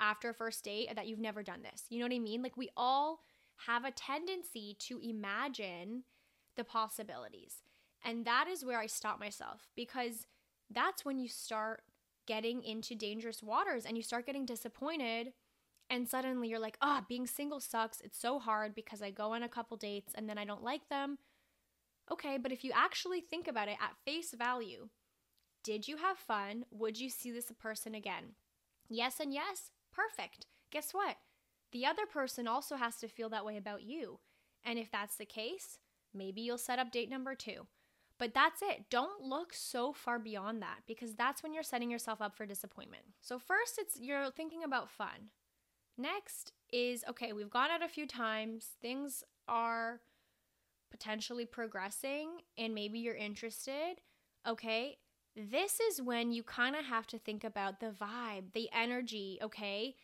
after 0.00 0.30
a 0.30 0.34
first 0.34 0.64
date 0.64 0.94
that 0.94 1.06
you've 1.06 1.18
never 1.18 1.42
done 1.42 1.62
this. 1.62 1.84
You 1.88 1.98
know 1.98 2.06
what 2.06 2.14
I 2.14 2.18
mean? 2.18 2.42
Like 2.42 2.56
we 2.56 2.70
all 2.76 3.20
have 3.66 3.84
a 3.84 3.90
tendency 3.90 4.76
to 4.80 5.00
imagine 5.00 6.04
the 6.56 6.64
possibilities. 6.64 7.56
And 8.08 8.24
that 8.24 8.48
is 8.48 8.64
where 8.64 8.78
I 8.78 8.86
stop 8.86 9.20
myself 9.20 9.68
because 9.76 10.26
that's 10.70 11.04
when 11.04 11.18
you 11.18 11.28
start 11.28 11.82
getting 12.26 12.62
into 12.62 12.94
dangerous 12.94 13.42
waters 13.42 13.84
and 13.84 13.98
you 13.98 14.02
start 14.02 14.24
getting 14.24 14.46
disappointed. 14.46 15.34
And 15.90 16.08
suddenly 16.08 16.48
you're 16.48 16.58
like, 16.58 16.78
oh, 16.80 17.02
being 17.06 17.26
single 17.26 17.60
sucks. 17.60 18.00
It's 18.00 18.18
so 18.18 18.38
hard 18.38 18.74
because 18.74 19.02
I 19.02 19.10
go 19.10 19.34
on 19.34 19.42
a 19.42 19.48
couple 19.48 19.76
dates 19.76 20.14
and 20.14 20.26
then 20.26 20.38
I 20.38 20.46
don't 20.46 20.64
like 20.64 20.88
them. 20.88 21.18
Okay, 22.10 22.38
but 22.38 22.50
if 22.50 22.64
you 22.64 22.72
actually 22.74 23.20
think 23.20 23.46
about 23.46 23.68
it 23.68 23.76
at 23.78 23.98
face 24.06 24.32
value, 24.32 24.88
did 25.62 25.86
you 25.86 25.98
have 25.98 26.16
fun? 26.16 26.64
Would 26.70 26.98
you 26.98 27.10
see 27.10 27.30
this 27.30 27.52
person 27.60 27.94
again? 27.94 28.36
Yes 28.88 29.20
and 29.20 29.34
yes? 29.34 29.70
Perfect. 29.92 30.46
Guess 30.70 30.92
what? 30.92 31.16
The 31.72 31.84
other 31.84 32.06
person 32.06 32.48
also 32.48 32.76
has 32.76 32.96
to 33.00 33.08
feel 33.08 33.28
that 33.28 33.44
way 33.44 33.58
about 33.58 33.82
you. 33.82 34.20
And 34.64 34.78
if 34.78 34.90
that's 34.90 35.16
the 35.16 35.26
case, 35.26 35.76
maybe 36.14 36.40
you'll 36.40 36.56
set 36.56 36.78
up 36.78 36.90
date 36.90 37.10
number 37.10 37.34
two. 37.34 37.66
But 38.18 38.34
that's 38.34 38.62
it. 38.62 38.90
Don't 38.90 39.22
look 39.22 39.52
so 39.52 39.92
far 39.92 40.18
beyond 40.18 40.60
that 40.62 40.80
because 40.86 41.14
that's 41.14 41.42
when 41.42 41.52
you're 41.52 41.62
setting 41.62 41.90
yourself 41.90 42.20
up 42.20 42.36
for 42.36 42.46
disappointment. 42.46 43.04
So 43.20 43.38
first 43.38 43.78
it's 43.78 43.98
you're 44.00 44.30
thinking 44.30 44.64
about 44.64 44.90
fun. 44.90 45.30
Next 45.96 46.52
is 46.72 47.04
okay, 47.08 47.32
we've 47.32 47.50
gone 47.50 47.70
out 47.70 47.82
a 47.82 47.88
few 47.88 48.06
times. 48.06 48.70
Things 48.82 49.22
are 49.46 50.00
potentially 50.90 51.46
progressing 51.46 52.40
and 52.56 52.74
maybe 52.74 52.98
you're 52.98 53.14
interested. 53.14 54.00
Okay, 54.46 54.98
this 55.36 55.78
is 55.80 56.02
when 56.02 56.32
you 56.32 56.42
kind 56.42 56.74
of 56.74 56.84
have 56.84 57.06
to 57.08 57.18
think 57.18 57.44
about 57.44 57.78
the 57.78 57.90
vibe, 57.90 58.52
the 58.52 58.68
energy, 58.72 59.38
okay? 59.42 59.94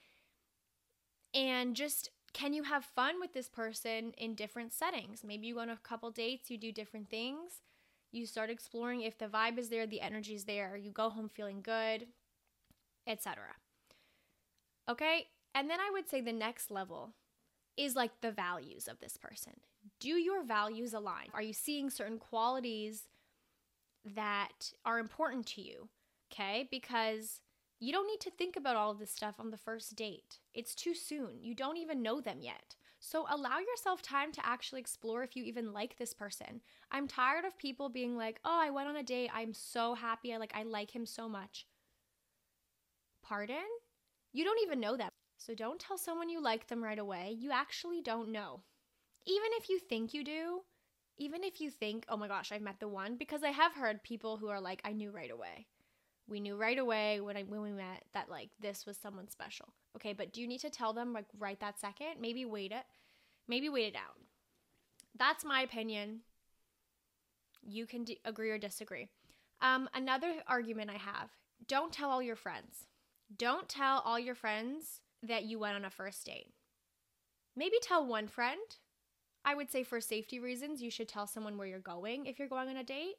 And 1.33 1.75
just 1.75 2.11
can 2.33 2.53
you 2.53 2.65
have 2.65 2.85
fun 2.85 3.21
with 3.21 3.33
this 3.33 3.49
person 3.49 4.13
in 4.19 4.35
different 4.35 4.73
settings? 4.73 5.23
Maybe 5.25 5.47
you 5.47 5.55
go 5.55 5.61
on 5.61 5.71
a 5.71 5.77
couple 5.77 6.11
dates, 6.11 6.51
you 6.51 6.59
do 6.59 6.73
different 6.73 7.09
things. 7.09 7.63
You 8.15 8.27
start 8.27 8.49
exploring 8.49 9.01
if 9.01 9.19
the 9.19 9.27
vibe 9.27 9.59
is 9.59 9.71
there, 9.71 9.89
the 9.89 10.01
energy 10.01 10.37
is 10.37 10.45
there, 10.45 10.77
you 10.77 10.93
go 10.93 11.11
home 11.11 11.29
feeling 11.29 11.61
good, 11.63 12.07
etc. 13.09 13.43
Okay? 14.89 15.27
And 15.53 15.69
then 15.69 15.81
I 15.81 15.91
would 15.93 16.09
say 16.09 16.21
the 16.21 16.33
next 16.33 16.71
level 16.71 17.11
is 17.77 17.97
like 17.97 18.21
the 18.21 18.31
values 18.31 18.87
of 18.87 19.01
this 19.01 19.17
person. 19.17 19.55
Do 19.99 20.11
your 20.11 20.45
values 20.45 20.95
align? 20.95 21.27
Are 21.35 21.43
you 21.43 21.53
seeing 21.53 21.91
certain 21.91 22.19
qualities 22.19 23.09
that 24.15 24.71
are 24.85 25.01
important 25.01 25.47
to 25.49 25.61
you? 25.61 25.89
Okay? 26.33 26.69
Because 26.71 27.41
you 27.81 27.91
don't 27.91 28.07
need 28.07 28.21
to 28.21 28.31
think 28.31 28.55
about 28.55 28.77
all 28.77 28.93
of 28.93 29.01
this 29.01 29.11
stuff 29.11 29.41
on 29.41 29.51
the 29.51 29.57
first 29.57 29.97
date. 29.97 30.39
It's 30.55 30.77
too 30.77 30.95
soon. 30.95 31.39
You 31.43 31.57
don't 31.57 31.79
even 31.79 32.01
know 32.01 32.21
them 32.21 32.39
yet. 32.41 32.77
So 33.07 33.27
allow 33.29 33.59
yourself 33.59 34.01
time 34.01 34.33
to 34.33 34.47
actually 34.47 34.81
explore 34.81 35.23
if 35.23 35.37
you 35.37 35.45
even 35.45 35.75
like 35.75 35.99
this 35.99 36.15
person. 36.15 36.63
I'm 36.91 37.07
tired 37.07 37.45
of 37.45 37.59
people 37.59 37.91
being 37.91 38.17
like, 38.17 38.41
"Oh, 38.47 38.59
I 38.59 38.71
went 38.71 38.89
on 38.89 38.97
a 38.97 39.03
date. 39.03 39.31
I'm 39.35 39.53
so 39.53 39.93
happy. 39.93 40.33
I 40.33 40.39
like 40.39 40.53
I 40.55 40.63
like 40.63 40.97
him 40.97 41.05
so 41.05 41.29
much." 41.29 41.67
Pardon? 43.21 43.69
You 44.33 44.45
don't 44.45 44.63
even 44.63 44.81
know 44.81 44.97
them. 44.97 45.11
So 45.37 45.55
don't 45.55 45.79
tell 45.79 45.99
someone 45.99 46.31
you 46.31 46.41
like 46.41 46.67
them 46.69 46.83
right 46.83 46.99
away. 46.99 47.33
You 47.39 47.51
actually 47.51 48.01
don't 48.01 48.31
know. 48.31 48.63
Even 49.27 49.51
if 49.53 49.69
you 49.69 49.79
think 49.79 50.15
you 50.15 50.25
do, 50.25 50.65
even 51.19 51.45
if 51.45 51.61
you 51.61 51.71
think, 51.71 52.07
"Oh 52.09 52.17
my 52.17 52.27
gosh, 52.27 52.53
I've 52.53 52.63
met 52.63 52.81
the 52.81 52.89
one," 52.89 53.19
because 53.19 53.45
I 53.45 53.51
have 53.51 53.75
heard 53.75 54.03
people 54.03 54.39
who 54.39 54.49
are 54.49 54.63
like, 54.63 54.81
"I 54.83 54.95
knew 54.95 55.11
right 55.11 55.31
away." 55.31 55.69
We 56.27 56.41
knew 56.41 56.57
right 56.57 56.79
away 56.79 57.21
when 57.21 57.37
I 57.37 57.43
when 57.43 57.63
we 57.63 57.71
met 57.71 58.05
that 58.15 58.31
like 58.31 58.51
this 58.61 58.87
was 58.87 58.97
someone 58.97 59.29
special. 59.29 59.69
Okay, 59.97 60.13
but 60.13 60.33
do 60.33 60.41
you 60.41 60.49
need 60.49 60.61
to 60.61 60.71
tell 60.71 60.93
them 60.93 61.13
like 61.13 61.27
right 61.39 61.61
that 61.61 61.79
second? 61.79 62.21
Maybe 62.21 62.45
wait 62.45 62.73
it. 62.73 62.85
Maybe 63.47 63.69
wait 63.69 63.95
it 63.95 63.97
out. 63.97 64.19
That's 65.19 65.45
my 65.45 65.61
opinion. 65.61 66.21
You 67.63 67.87
can 67.87 68.05
d- 68.05 68.21
agree 68.25 68.51
or 68.51 68.59
disagree. 68.59 69.09
Um, 69.61 69.89
another 69.95 70.33
argument 70.49 70.91
I 70.91 70.97
have: 70.97 71.31
don't 71.69 71.93
tell 71.93 72.11
all 72.11 72.23
your 72.23 72.37
friends. 72.37 72.89
Don't 73.37 73.69
tell 73.69 74.01
all 74.05 74.19
your 74.19 74.35
friends 74.35 75.01
that 75.23 75.45
you 75.45 75.59
went 75.59 75.77
on 75.77 75.85
a 75.85 75.91
first 75.91 76.25
date. 76.25 76.53
Maybe 77.57 77.77
tell 77.83 78.07
one 78.07 78.29
friend. 78.29 78.61
I 79.45 79.55
would 79.55 79.71
say 79.71 79.83
for 79.83 80.01
safety 80.01 80.41
reasons, 80.41 80.83
you 80.83 80.91
should 80.91 81.09
tell 81.09 81.27
someone 81.27 81.59
where 81.59 81.67
you're 81.67 81.79
going 81.79 82.27
if 82.27 82.39
you're 82.39 82.49
going 82.49 82.69
on 82.69 82.77
a 82.77 82.85
date. 82.85 83.17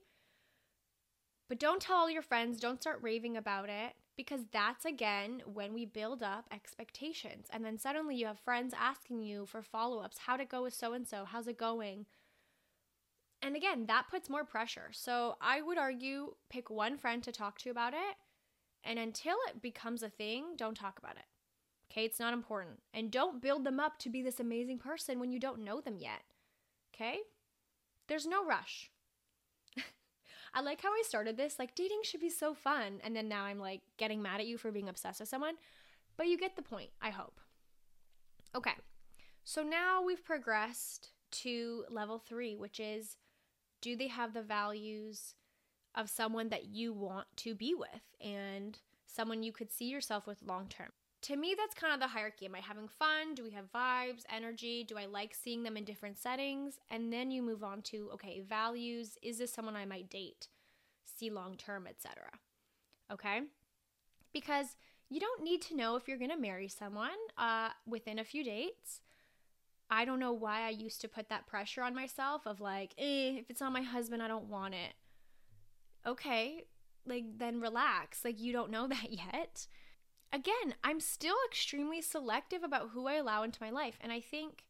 But 1.47 1.59
don't 1.59 1.81
tell 1.81 1.97
all 1.97 2.09
your 2.09 2.21
friends, 2.21 2.59
don't 2.59 2.81
start 2.81 2.99
raving 3.01 3.37
about 3.37 3.69
it 3.69 3.93
because 4.17 4.41
that's 4.51 4.85
again 4.85 5.41
when 5.45 5.73
we 5.73 5.85
build 5.85 6.23
up 6.23 6.45
expectations. 6.51 7.47
And 7.51 7.63
then 7.63 7.77
suddenly 7.77 8.15
you 8.15 8.25
have 8.25 8.39
friends 8.39 8.73
asking 8.77 9.21
you 9.21 9.45
for 9.45 9.61
follow 9.61 9.99
ups 9.99 10.19
how 10.25 10.37
to 10.37 10.45
go 10.45 10.63
with 10.63 10.73
so 10.73 10.93
and 10.93 11.07
so, 11.07 11.25
how's 11.25 11.47
it 11.47 11.57
going? 11.57 12.05
And 13.41 13.55
again, 13.55 13.85
that 13.87 14.07
puts 14.09 14.29
more 14.29 14.43
pressure. 14.43 14.89
So 14.91 15.35
I 15.39 15.61
would 15.61 15.77
argue 15.77 16.33
pick 16.49 16.69
one 16.69 16.97
friend 16.97 17.21
to 17.23 17.31
talk 17.31 17.59
to 17.59 17.69
about 17.69 17.93
it. 17.93 18.15
And 18.83 18.97
until 18.97 19.35
it 19.49 19.61
becomes 19.61 20.01
a 20.01 20.09
thing, 20.09 20.55
don't 20.57 20.75
talk 20.75 20.97
about 20.97 21.17
it. 21.17 21.25
Okay, 21.91 22.05
it's 22.05 22.19
not 22.19 22.33
important. 22.33 22.79
And 22.93 23.11
don't 23.11 23.41
build 23.41 23.63
them 23.63 23.79
up 23.79 23.99
to 23.99 24.09
be 24.09 24.23
this 24.23 24.39
amazing 24.39 24.79
person 24.79 25.19
when 25.19 25.31
you 25.31 25.39
don't 25.39 25.63
know 25.63 25.79
them 25.79 25.97
yet. 25.97 26.23
Okay? 26.95 27.19
There's 28.07 28.25
no 28.25 28.43
rush. 28.45 28.89
I 30.55 30.61
like 30.61 30.81
how 30.81 30.89
I 30.89 31.03
started 31.05 31.35
this. 31.35 31.59
Like, 31.59 31.75
dating 31.75 31.99
should 32.03 32.21
be 32.21 32.29
so 32.29 32.53
fun. 32.53 33.01
And 33.03 33.13
then 33.13 33.27
now 33.27 33.43
I'm 33.43 33.59
like 33.59 33.81
getting 33.97 34.21
mad 34.21 34.39
at 34.39 34.47
you 34.47 34.57
for 34.57 34.71
being 34.71 34.87
obsessed 34.87 35.19
with 35.19 35.29
someone. 35.29 35.55
But 36.15 36.27
you 36.27 36.37
get 36.37 36.55
the 36.55 36.61
point, 36.61 36.91
I 37.01 37.09
hope. 37.09 37.41
Okay. 38.55 38.75
So 39.43 39.61
now 39.61 40.01
we've 40.01 40.23
progressed 40.23 41.09
to 41.31 41.83
level 41.89 42.17
three, 42.17 42.55
which 42.55 42.79
is 42.79 43.17
do 43.81 43.97
they 43.97 44.07
have 44.07 44.33
the 44.33 44.41
values 44.41 45.35
of 45.93 46.09
someone 46.09 46.49
that 46.49 46.65
you 46.65 46.93
want 46.93 47.27
to 47.37 47.53
be 47.53 47.75
with 47.75 48.01
and 48.21 48.79
someone 49.05 49.43
you 49.43 49.51
could 49.51 49.71
see 49.71 49.85
yourself 49.85 50.25
with 50.25 50.41
long 50.41 50.67
term? 50.67 50.91
To 51.25 51.35
me, 51.35 51.55
that's 51.57 51.73
kind 51.73 51.91
of 51.91 51.99
the 51.99 52.07
hierarchy. 52.07 52.45
Am 52.45 52.53
I 52.53 52.59
having 52.59 52.87
fun? 52.87 53.33
Do 53.33 53.43
we 53.43 53.49
have 53.49 53.71
vibes, 53.71 54.25
energy? 54.31 54.83
Do 54.83 54.95
I 54.95 55.07
like 55.07 55.33
seeing 55.33 55.63
them 55.63 55.75
in 55.75 55.83
different 55.83 56.19
settings? 56.19 56.77
And 56.91 57.11
then 57.11 57.31
you 57.31 57.41
move 57.41 57.63
on 57.63 57.81
to 57.83 58.11
okay, 58.13 58.43
values. 58.47 59.17
Is 59.23 59.39
this 59.39 59.51
someone 59.51 59.75
I 59.75 59.85
might 59.85 60.07
date? 60.07 60.49
See 61.03 61.31
long 61.31 61.55
term, 61.57 61.87
etc. 61.87 62.25
Okay? 63.11 63.41
Because 64.33 64.75
you 65.09 65.19
don't 65.19 65.43
need 65.43 65.63
to 65.63 65.75
know 65.75 65.95
if 65.95 66.07
you're 66.07 66.19
to 66.19 66.37
marry 66.37 66.67
someone 66.67 67.09
uh, 67.39 67.69
within 67.87 68.19
a 68.19 68.23
few 68.23 68.43
dates. 68.43 69.01
I 69.89 70.05
don't 70.05 70.19
know 70.19 70.33
why 70.33 70.61
I 70.61 70.69
used 70.69 71.01
to 71.01 71.07
put 71.07 71.29
that 71.29 71.47
pressure 71.47 71.81
on 71.81 71.95
myself 71.95 72.45
of 72.45 72.61
like, 72.61 72.93
eh, 72.99 73.37
if 73.39 73.49
it's 73.49 73.61
not 73.61 73.73
my 73.73 73.81
husband, 73.81 74.21
I 74.21 74.27
don't 74.27 74.49
want 74.49 74.75
it. 74.75 74.93
Okay, 76.05 76.65
like 77.07 77.39
then 77.39 77.61
relax. 77.61 78.23
Like 78.23 78.39
you 78.39 78.53
don't 78.53 78.69
know 78.69 78.87
that 78.89 79.11
yet. 79.11 79.65
Again, 80.33 80.75
I'm 80.83 80.99
still 80.99 81.37
extremely 81.47 82.01
selective 82.01 82.63
about 82.63 82.89
who 82.93 83.07
I 83.07 83.13
allow 83.13 83.43
into 83.43 83.63
my 83.63 83.69
life, 83.69 83.97
and 84.01 84.11
I 84.11 84.19
think 84.19 84.65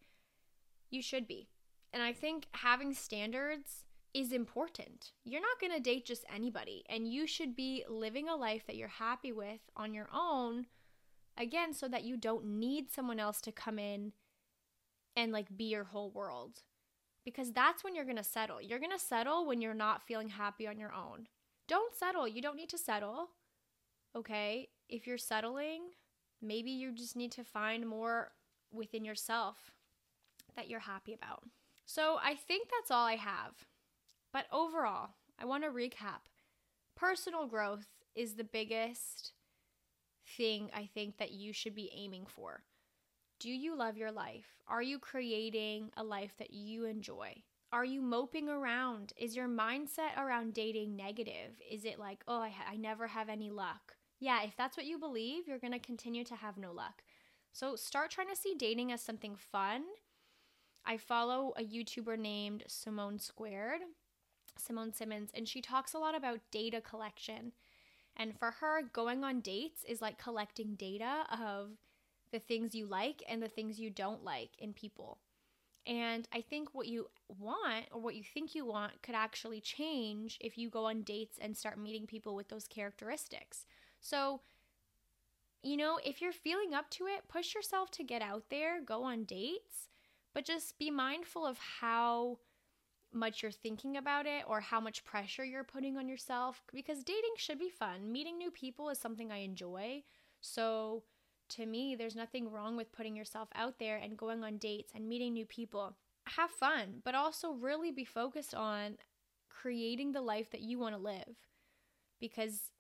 you 0.92 1.02
should 1.02 1.28
be. 1.28 1.50
And 1.92 2.04
I 2.04 2.14
think 2.14 2.48
having 2.52 2.94
standards 2.94 3.86
is 4.14 4.32
important. 4.32 5.12
You're 5.24 5.42
not 5.42 5.60
going 5.60 5.74
to 5.74 5.80
date 5.80 6.06
just 6.06 6.24
anybody, 6.34 6.84
and 6.88 7.12
you 7.12 7.26
should 7.28 7.56
be 7.56 7.84
living 7.90 8.30
a 8.30 8.36
life 8.36 8.66
that 8.68 8.76
you're 8.76 8.88
happy 8.88 9.32
with 9.32 9.62
on 9.76 9.94
your 9.94 10.10
own, 10.14 10.68
again, 11.38 11.74
so 11.74 11.88
that 11.88 12.04
you 12.04 12.16
don't 12.16 12.46
need 12.46 12.92
someone 12.92 13.20
else 13.20 13.42
to 13.42 13.52
come 13.52 13.80
in 13.80 14.14
and 15.16 15.32
like 15.32 15.58
be 15.58 15.66
your 15.66 15.86
whole 15.86 16.12
world. 16.12 16.62
Because 17.24 17.52
that's 17.52 17.84
when 17.84 17.96
you're 17.96 18.06
going 18.06 18.18
to 18.18 18.24
settle. 18.24 18.62
You're 18.62 18.80
going 18.80 18.92
to 18.92 19.00
settle 19.00 19.48
when 19.48 19.60
you're 19.60 19.74
not 19.74 20.04
feeling 20.04 20.30
happy 20.30 20.68
on 20.68 20.78
your 20.78 20.94
own. 20.94 21.28
Don't 21.68 21.96
settle. 21.96 22.28
You 22.28 22.42
don't 22.42 22.56
need 22.56 22.70
to 22.70 22.78
settle. 22.78 23.32
Okay? 24.16 24.70
If 24.88 25.08
you're 25.08 25.18
settling, 25.18 25.82
maybe 26.42 26.72
you 26.72 26.92
just 26.92 27.16
need 27.16 27.32
to 27.34 27.44
find 27.44 27.88
more 27.88 28.32
within 28.72 29.06
yourself 29.06 29.72
that 30.56 30.70
you're 30.70 30.80
happy 30.80 31.14
about. 31.14 31.44
So 31.86 32.18
I 32.24 32.36
think 32.36 32.70
that's 32.70 32.92
all 32.92 33.06
I 33.06 33.16
have. 33.16 33.54
But 34.32 34.46
overall, 34.52 35.10
I 35.40 35.46
want 35.46 35.64
to 35.64 35.70
recap. 35.70 36.30
Personal 36.96 37.46
growth 37.48 37.88
is 38.16 38.34
the 38.34 38.44
biggest 38.44 39.34
thing 40.38 40.70
I 40.74 40.90
think 40.94 41.18
that 41.18 41.32
you 41.32 41.54
should 41.54 41.76
be 41.76 41.92
aiming 41.96 42.26
for. 42.26 42.64
Do 43.40 43.50
you 43.50 43.76
love 43.76 43.98
your 43.98 44.12
life? 44.12 44.46
Are 44.68 44.82
you 44.82 44.98
creating 44.98 45.92
a 45.98 46.04
life 46.04 46.34
that 46.40 46.52
you 46.52 46.86
enjoy? 46.86 47.44
Are 47.72 47.86
you 47.86 48.02
moping 48.02 48.48
around? 48.48 49.12
Is 49.18 49.36
your 49.36 49.50
mindset 49.50 50.18
around 50.18 50.54
dating 50.54 50.96
negative? 50.96 51.60
Is 51.70 51.84
it 51.84 52.00
like, 52.00 52.24
oh, 52.28 52.40
I, 52.40 52.50
ha- 52.50 52.72
I 52.72 52.78
never 52.78 53.08
have 53.08 53.28
any 53.28 53.52
luck? 53.52 53.96
Yeah, 54.20 54.44
if 54.44 54.56
that's 54.58 54.78
what 54.78 54.86
you 54.86 54.98
believe, 54.98 55.48
you're 55.48 55.60
going 55.60 55.74
to 55.74 55.80
continue 55.80 56.24
to 56.26 56.36
have 56.36 56.58
no 56.58 56.72
luck. 56.72 57.04
So 57.52 57.76
start 57.76 58.12
trying 58.12 58.30
to 58.30 58.36
see 58.36 58.56
dating 58.58 58.92
as 58.92 59.02
something 59.02 59.36
fun. 59.36 59.84
I 60.86 60.98
follow 60.98 61.54
a 61.58 61.64
YouTuber 61.64 62.18
named 62.18 62.64
Simone 62.68 63.20
Squared. 63.20 63.82
Simone 64.58 64.94
Simmons, 64.94 65.32
and 65.34 65.48
she 65.48 65.62
talks 65.62 65.94
a 65.94 66.00
lot 66.00 66.16
about 66.16 66.40
data 66.52 66.80
collection. 66.80 67.52
And 68.16 68.38
for 68.38 68.52
her, 68.52 68.82
going 68.94 69.24
on 69.24 69.42
dates 69.42 69.84
is 69.84 70.02
like 70.02 70.18
collecting 70.18 70.76
data 70.76 71.26
of 71.30 71.72
the 72.32 72.40
things 72.40 72.74
you 72.74 72.86
like 72.86 73.22
and 73.28 73.42
the 73.44 73.50
things 73.50 73.80
you 73.80 73.90
don't 73.90 74.24
like 74.24 74.52
in 74.58 74.74
people. 74.74 75.18
And 75.86 76.28
I 76.34 76.42
think 76.42 76.70
what 76.74 76.88
you 76.88 77.10
want 77.28 77.86
or 77.92 78.02
what 78.02 78.16
you 78.16 78.24
think 78.24 78.56
you 78.56 78.66
want 78.66 79.02
could 79.04 79.16
actually 79.16 79.62
change 79.62 80.38
if 80.42 80.58
you 80.58 80.70
go 80.70 80.86
on 80.86 81.04
dates 81.04 81.38
and 81.40 81.56
start 81.56 81.78
meeting 81.78 82.08
people 82.08 82.34
with 82.36 82.50
those 82.50 82.68
characteristics. 82.68 83.66
So, 84.06 84.42
you 85.64 85.78
know, 85.78 86.00
if 86.06 86.22
you're 86.22 86.32
feeling 86.32 86.76
up 86.76 86.92
to 86.92 87.08
it, 87.08 87.28
push 87.28 87.56
yourself 87.56 87.90
to 87.92 88.04
get 88.04 88.22
out 88.22 88.44
there, 88.52 88.80
go 88.80 89.02
on 89.02 89.24
dates, 89.24 89.90
but 90.32 90.46
just 90.46 90.78
be 90.78 90.92
mindful 90.92 91.44
of 91.44 91.58
how 91.80 92.38
much 93.12 93.42
you're 93.42 93.52
thinking 93.52 93.98
about 93.98 94.28
it 94.28 94.44
or 94.48 94.60
how 94.60 94.80
much 94.80 95.06
pressure 95.06 95.44
you're 95.44 95.64
putting 95.64 95.98
on 95.98 96.08
yourself 96.08 96.62
because 96.72 97.04
dating 97.04 97.34
should 97.38 97.58
be 97.58 97.70
fun. 97.70 98.12
Meeting 98.12 98.38
new 98.38 98.52
people 98.52 98.90
is 98.90 99.00
something 99.00 99.32
I 99.32 99.38
enjoy. 99.38 100.04
So, 100.40 101.02
to 101.50 101.66
me, 101.66 101.96
there's 101.96 102.16
nothing 102.16 102.52
wrong 102.52 102.78
with 102.78 102.92
putting 102.92 103.16
yourself 103.16 103.50
out 103.56 103.80
there 103.80 103.98
and 103.98 104.16
going 104.18 104.44
on 104.44 104.58
dates 104.58 104.92
and 104.94 105.10
meeting 105.10 105.34
new 105.34 105.46
people. 105.48 105.96
Have 106.28 106.52
fun, 106.52 107.02
but 107.04 107.16
also 107.16 107.54
really 107.54 107.92
be 107.92 108.06
focused 108.06 108.54
on 108.54 108.98
creating 109.50 110.12
the 110.12 110.22
life 110.22 110.52
that 110.52 110.62
you 110.62 110.78
want 110.78 110.96
to 110.96 111.02
live 111.02 111.38
because 112.20 112.72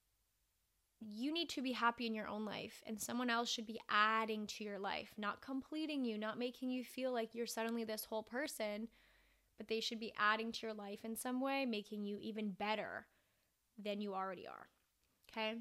you 0.99 1.34
need 1.34 1.49
to 1.49 1.62
be 1.62 1.71
happy 1.71 2.05
in 2.05 2.15
your 2.15 2.27
own 2.27 2.45
life 2.45 2.81
and 2.88 2.99
someone 2.99 3.29
else 3.29 3.49
should 3.49 3.65
be 3.65 3.79
adding 3.89 4.47
to 4.47 4.63
your 4.63 4.79
life, 4.79 5.13
not 5.17 5.41
completing 5.41 6.05
you, 6.05 6.17
not 6.17 6.39
making 6.39 6.69
you 6.69 6.84
feel 6.84 7.12
like 7.12 7.36
you're 7.36 7.45
suddenly 7.45 7.84
this 7.84 8.05
whole 8.05 8.23
person 8.23 8.88
but 9.58 9.67
they 9.67 9.79
should 9.79 9.99
be 9.99 10.13
adding 10.17 10.51
to 10.51 10.67
your 10.67 10.73
life 10.73 10.99
in 11.03 11.15
some 11.15 11.41
way, 11.41 11.65
making 11.65 12.03
you 12.03 12.17
even 12.21 12.51
better 12.51 13.08
than 13.81 14.01
you 14.01 14.13
already 14.13 14.47
are. 14.47 14.67
Okay? 15.31 15.55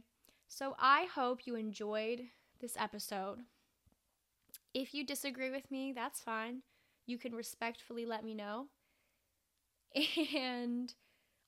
So 0.48 0.74
I 0.78 1.06
hope 1.14 1.46
you 1.46 1.54
enjoyed 1.56 2.22
this 2.60 2.76
episode. 2.78 3.40
If 4.72 4.94
you 4.94 5.04
disagree 5.04 5.50
with 5.50 5.70
me, 5.70 5.92
that's 5.92 6.20
fine. 6.20 6.62
You 7.06 7.18
can 7.18 7.34
respectfully 7.34 8.06
let 8.06 8.24
me 8.24 8.34
know. 8.34 8.66
And 10.36 10.92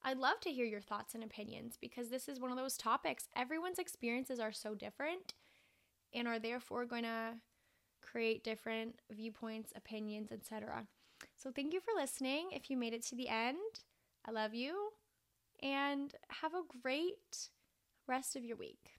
I'd 0.06 0.18
love 0.18 0.38
to 0.42 0.52
hear 0.52 0.64
your 0.64 0.80
thoughts 0.80 1.16
and 1.16 1.24
opinions 1.24 1.76
because 1.80 2.10
this 2.10 2.28
is 2.28 2.38
one 2.38 2.52
of 2.52 2.56
those 2.56 2.76
topics. 2.76 3.26
Everyone's 3.34 3.80
experiences 3.80 4.38
are 4.38 4.52
so 4.52 4.72
different 4.72 5.34
and 6.14 6.28
are 6.28 6.38
therefore 6.38 6.86
going 6.86 7.02
to 7.02 7.34
create 8.02 8.44
different 8.44 9.00
viewpoints, 9.10 9.72
opinions, 9.74 10.30
etc. 10.30 10.86
So 11.36 11.50
thank 11.50 11.72
you 11.72 11.80
for 11.80 11.90
listening. 12.00 12.50
If 12.52 12.70
you 12.70 12.76
made 12.76 12.94
it 12.94 13.04
to 13.06 13.16
the 13.16 13.28
end, 13.28 13.56
I 14.24 14.30
love 14.30 14.54
you 14.54 14.90
and 15.60 16.14
have 16.28 16.54
a 16.54 16.62
great 16.80 17.48
rest 18.06 18.36
of 18.36 18.44
your 18.44 18.56
week. 18.56 18.95